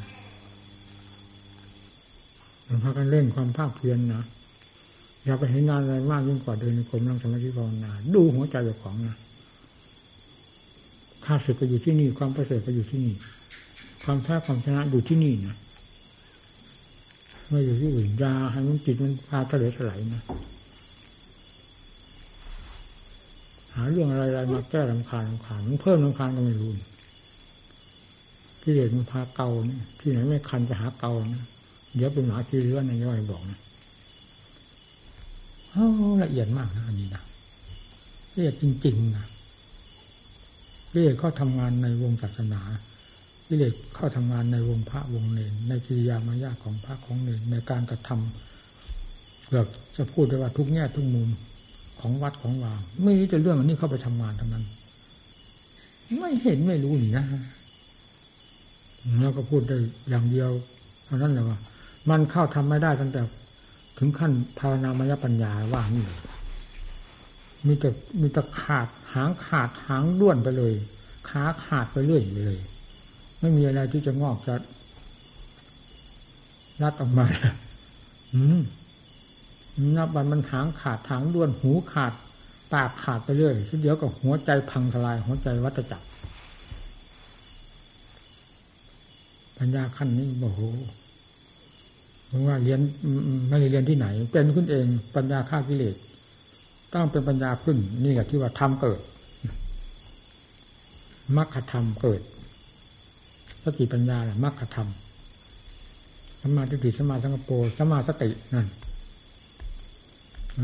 [2.66, 4.22] มันพากันเล่นความภาคเพียรนะ
[5.24, 9.16] อย่าไปเห็นงานอะไรมากยิ่งกว่าเดินในกรมนั่งสมาธิภาวนาดูหัวใจเจ้าของนะ
[11.24, 13.14] ข้าศึกก็อยู่ที่นี่ ความประเสริฐก็อยู่ที่นี่
[14.04, 15.56] ความแท้ความชนะอยู่ที่นี่นะ
[17.48, 20.22] ไม่อยู่ที่อื่นยาให้มันจิตมันพาทะเลถลายนะ
[23.74, 26.70] หาเรื่องอะไรๆมาแก้ลำคาญลำคาญมันเพิ่มลำคาญก็ไม่รู้
[28.60, 31.44] ที่เด็กมันพาเกาเนี่ยที่ไหนไม่คันจะหาเกานะ
[31.94, 33.58] เดี๋ยวเป็นหมาที่เลื้อนในย่อยบอกนะ
[36.22, 37.22] ละเอียดมากนะอันนี้นะ
[38.34, 39.26] ละเอียดจริงๆนะ
[40.94, 42.60] ละเอียดก็ทำงานในวงศาสนา
[43.48, 49.66] กิเลสเข้าทำงานในวงพระวงเนรในกิริยามายาของพระของเนรในการกระทำเกือบ
[49.96, 51.28] จะพูดได้ว่าทุกแง่ทุกมุม
[52.00, 54.64] ของวัดของวาไม่นี้จะเรื่องอันนี้เข้าไปทำงานทั้งนั้น
[56.18, 57.24] ไม่เห็นไม่รู้นี่นะ
[59.20, 59.76] แล้วก็พูดได้
[60.10, 60.50] อย่างเดียว
[61.04, 61.58] เท่านั้นแหละว่า
[62.10, 63.22] มันเข้าทำไม่ได้ตั้งแต่
[63.98, 66.06] ถึงขั้นภาวนามยปัญญาว่านี่
[67.66, 67.88] มีแต่
[68.20, 70.74] มีแต่ขาดหางขาดหางด้วนไปเลย
[71.28, 72.56] ขาขาดไปเรื่อยเลย
[73.40, 74.54] ไม่มีอะไรที่จะงอกจะ
[76.82, 77.26] รัดออกมา
[78.34, 78.60] อืม
[79.96, 82.12] นับวันมันหางขาดหางด้วนหูขาด
[82.72, 86.06] ปากขาดไปเรื่อยสุดเดียวกับหัวใจพังทลาย หัวใจวัฏจักร
[89.58, 90.60] ปัญญาขั้นนี้โอ้โห
[92.48, 92.80] ว่าเรียน
[93.48, 95.94] ไม่ได้เรียนที่ไหน เป็นขึ้นเองปัญญาฆ่ากิเลส
[96.94, 99.00] ต้องเป็นปัญญาขึ้น นี่แหละที่ว่าทำเกิด
[101.36, 102.20] มรรคธรรมเกิด
[103.62, 104.88] สติปัญญาแหละมรรคธรรม
[106.42, 108.66] สมาธิสมาสังกปรสมาสตินั่น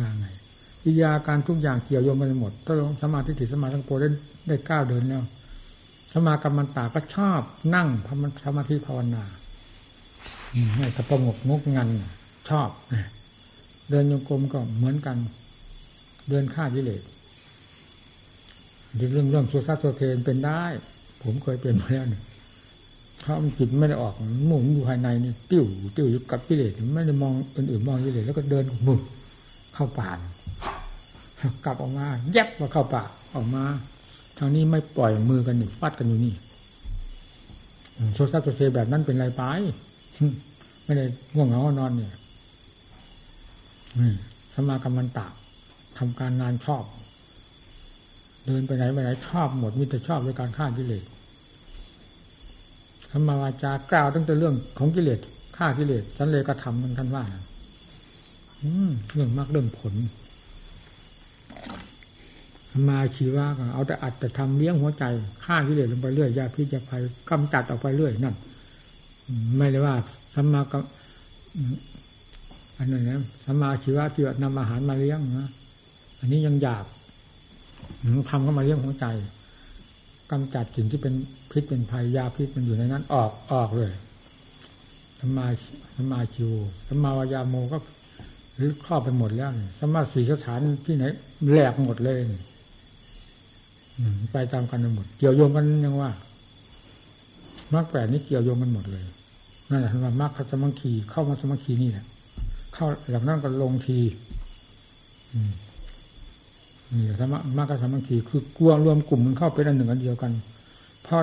[0.01, 0.27] ว่าไง
[0.85, 4.09] วิยาการทุกอย่างเกี่ยวโยงกันหมดถ้าลงสมาธิสมาสังกปรได้
[4.49, 5.23] ได้ก้าวเดินแล้ว
[6.13, 7.41] สมากรรมันตาก็ชอบ
[7.75, 7.89] นั่ง
[8.45, 9.25] สมาธิภาวนา
[10.77, 11.89] ให้สประงกงกงัน
[12.49, 12.71] ชอบ
[13.91, 15.17] เดินโยกรมก็เหมือนกัน
[16.29, 17.03] เดินข้าวิเลศ
[19.13, 20.63] เรื่องเรื่องสุขโซเทนเป็นได้
[21.23, 22.23] ผมเคยเป็นมาแล้วเนี่ย
[23.21, 24.15] เพราะมันจิตไม่ได้ออก
[24.47, 25.65] หมุนอยู่ภายในนี่ติ้ว
[25.97, 29.01] ติ้วอยู่กับกิเลสไม่ได้มองอื่นๆมองกิเลสแล้วก็เดินมุน
[29.75, 30.11] เข้าป่า
[31.65, 33.03] กลับออกมา แยบมาเข้าป่า
[33.35, 33.65] ออกมา
[34.39, 36.35] ทางนี้ไม่ปล่อยมือกันนี่ฟัดกันอยู่นี่
[38.15, 39.43] โซซัสโซเซแบบนั้นเป็นไรไป
[40.85, 41.05] ไม่ได้
[41.35, 42.13] ง่วงเหงานอนเนี่ย
[44.55, 45.27] สมากรรมันตา
[45.99, 46.85] ทำการงานชอบ
[48.47, 51.05] เดินไปไหนไปไหนชอบหมดมีแต่ชอบในการฆ่ากิเลส
[53.11, 55.21] ธรรมวาจากล่าวตั้งแต่เรื่องของกิเลส
[55.57, 57.25] ฆ่ากิเลสสันเลยกธรรมมันท่านว่า
[58.63, 59.95] อืมเรื่องมากเรื่องผล
[62.89, 65.05] มาชีวะก็เอาแต่อัดแต่ทำเลี้ยงหัวใจ
[65.45, 67.01] ฆ่ากิเลสลงไปเรื่อยยาพิษยาภัย
[67.31, 68.37] กำจัดออกไปเรื่อยนั่น
[69.59, 69.95] ไม่ได้ว่า
[70.35, 70.83] สัมมากับ
[72.79, 75.49] อันนั้นนะสัมมาชีวะที่นำอาหารมาเลี้ยงนะ
[76.19, 76.85] อันนี้ยังหยาบ
[78.31, 79.07] ทำเข้ามาเลี้ยงหัวใจ
[80.31, 81.15] กำจัดสิ่งที่เป็น
[81.51, 83.93] พิษเป็นภัยยาพิษมันอยู่ในนั้น ออกออกเลย
[85.19, 85.47] สัมมา
[85.95, 86.53] สัมมาชิว
[86.89, 87.79] สัมมาวายาโมก็
[88.57, 91.05] หรือครอบไปหมดแล้วสัมมาสีสถานที่ไหน
[91.51, 92.19] แหลกหมดเลย
[94.33, 96.11] ไปตามกันหมด เกี่ยวโยงกันยังว่า
[97.73, 99.05] มรรคแปดนี้เกี่ยวโยงกันหมดเลย
[99.71, 102.05] นั่นแหละว่ามรรคสมังคีเข้ามาสมังคีนี่แหละ
[102.75, 103.99] เข้าหลังนั้นก็ลงที
[106.93, 110.33] นี่สมะมรรคสมังคีคือกลัวรวมกลุ่มมันเข้าเป็นอันหนึ่งอันเดียวกัน
[111.07, 111.17] พอ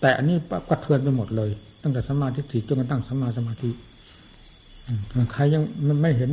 [0.00, 0.36] แต่อันนี้
[0.68, 1.50] กระเทือนไปหมดเลย
[1.82, 3.70] ตั้งแต่สมาธิถิจนกระทั่งสมาสมาธิ
[5.32, 5.62] ใครยัง
[6.02, 6.30] ไม่เห็น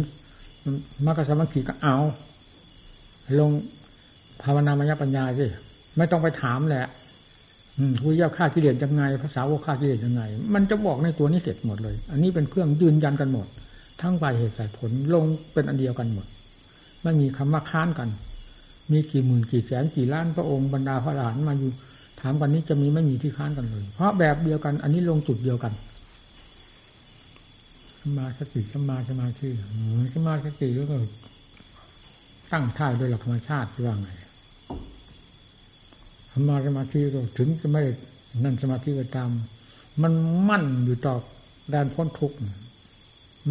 [1.05, 1.95] มรรคสมังคีก็เอา
[3.39, 3.51] ลง
[4.41, 5.45] ภาวนามยปัญญาสิ
[5.97, 6.85] ไม่ต้องไปถามแหละ
[8.03, 10.21] คุยยาฆ่ากิเลสยังไงภาษาวกฆ่ากิเลสยังไง
[10.53, 13.47] มันจะบอกในตัวนี้เสร็จหมดเลย อันนี้เป็นเครื่องยืนยันกันหมด
[14.01, 16.25] ทั้งฝ่ายเหตุสายผลลงเป็นอันเดียวกันหมด
[17.03, 18.09] ไม่มีคำว่าค้านกัน
[18.91, 21.71] มีกี่หมื่นกี่แสนกี่ล้านพระองค์บรรดาพระหลานมาอยู่
[22.21, 25.73] ถามกันนี้จะมีไม่มีที่ค้านกันเลย เพราะแบบเดียวกัน อันนี้ลงจุดเดียวกัน
[28.01, 29.49] สมาสติสมาสมาธิ
[30.13, 30.97] สมาสติก็
[32.51, 34.09] ตั้งท่าโดยหลักธรรมชาติที่ว่าไง
[36.33, 37.81] สมาสมาธิก็ถึงจะไม่
[38.43, 39.29] นั่นสมาธิก็ตาม
[40.01, 40.13] มัน
[40.49, 41.15] มั่นอยู่ต่อ
[41.69, 42.37] แดนพ้นทุกข์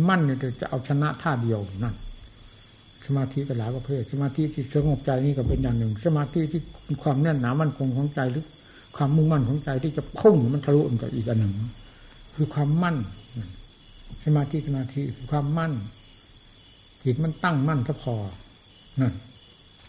[0.09, 1.95] มั่นเนี่ยจะเอาชนะท่าเดียวนั่น
[3.07, 6.61] สมาธิก็หลายประเภทสมาธิที่สงบใจนี่ก็เป็นอย่างหนึ่ง สมาธิที่
[7.03, 8.45] ความแน่นหนามั่นคงของใจหรือ
[8.97, 11.55] ความมุ่งมั่นของใจที่จะพุ่งมันทะลุกจากอีกอันหนึ่ง
[12.35, 12.97] คือความมั่น
[14.25, 15.73] สมาธิสมาธิคือความมั่น
[17.03, 18.15] จิตมันตั้งมั่นซะพอ
[19.01, 19.13] นั่น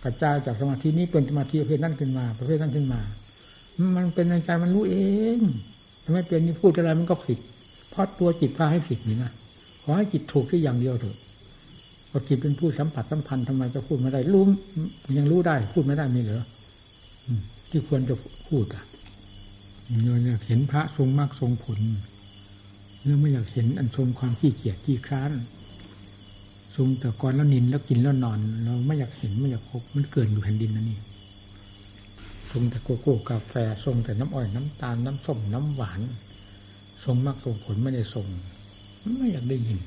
[0.03, 3.01] กระจายจากสมาธินี้เป็นสมาธิประเภทนั้นขึ้นมา ประเภทนั้นขึ้นมา
[3.95, 4.97] มันเป็นในใจมันรู้เอ
[5.37, 5.39] ง
[6.03, 7.37] ทำไมเป็นนี่พูดอะไรมันก็ผิด
[7.89, 9.31] เพราะตัวจิตพาให้ผิดนี่นะ
[9.83, 11.17] ขอให้จิตถูกที่อย่างเดียวเถอะ
[12.09, 14.43] พอจิตเป็นผู้สัมผัสสัมพันธ์ทำไมจะพูดไม่ได้รู้
[15.17, 16.43] ยังรู้ได้ พูดไม่ได้มีเหรอ
[17.69, 18.15] ที่ควรจะ
[18.47, 18.83] พูดอะ
[20.03, 21.79] เราอยากเห็นพระทรงมากทรงผล
[23.05, 25.31] เราไม่อยากเห็นอันชมความขี้เกียจขี้คร้าน
[26.81, 30.99] ทรงแต่ก่อนแล้วนินแล้วกินแล้วนอน เราไม่อยากเห็นไม่อยากพบมันเกิดอยู่แผ่นดินนั่นนี่
[32.51, 33.53] ทรงแต่โกโก้กาแฟ
[33.85, 36.01] ทรงแต่น้ำอ้อยน้ำตาลน้ำส้มน้ำหวาน
[37.03, 38.27] ทรงมากทรงผลไม่ได้ทรง
[39.17, 39.79] ไม่อยากได้ยิน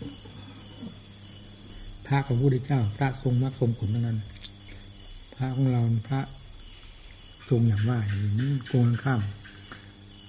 [2.07, 4.19] พระของพระพุทธเจ้า พระทรงมากทรงผลทั้งนั้น
[5.37, 6.21] พระของเราพระ
[7.49, 9.21] ทรงอย่างว่าอย่างนี้โกงข้าม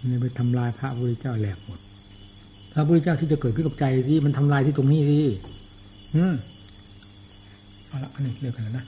[0.10, 1.80] นี่ไปทำลายพระพุทธเจ้าแหลกหมด
[2.74, 5.20] พระพุทธเจ้าที่จะเกิดขึ้นกับใจสิมันทำลายที่ตรงนี้สิ
[6.16, 6.34] อืม
[7.94, 8.86] เอาละอันนี้เรียกกันแล้วนะ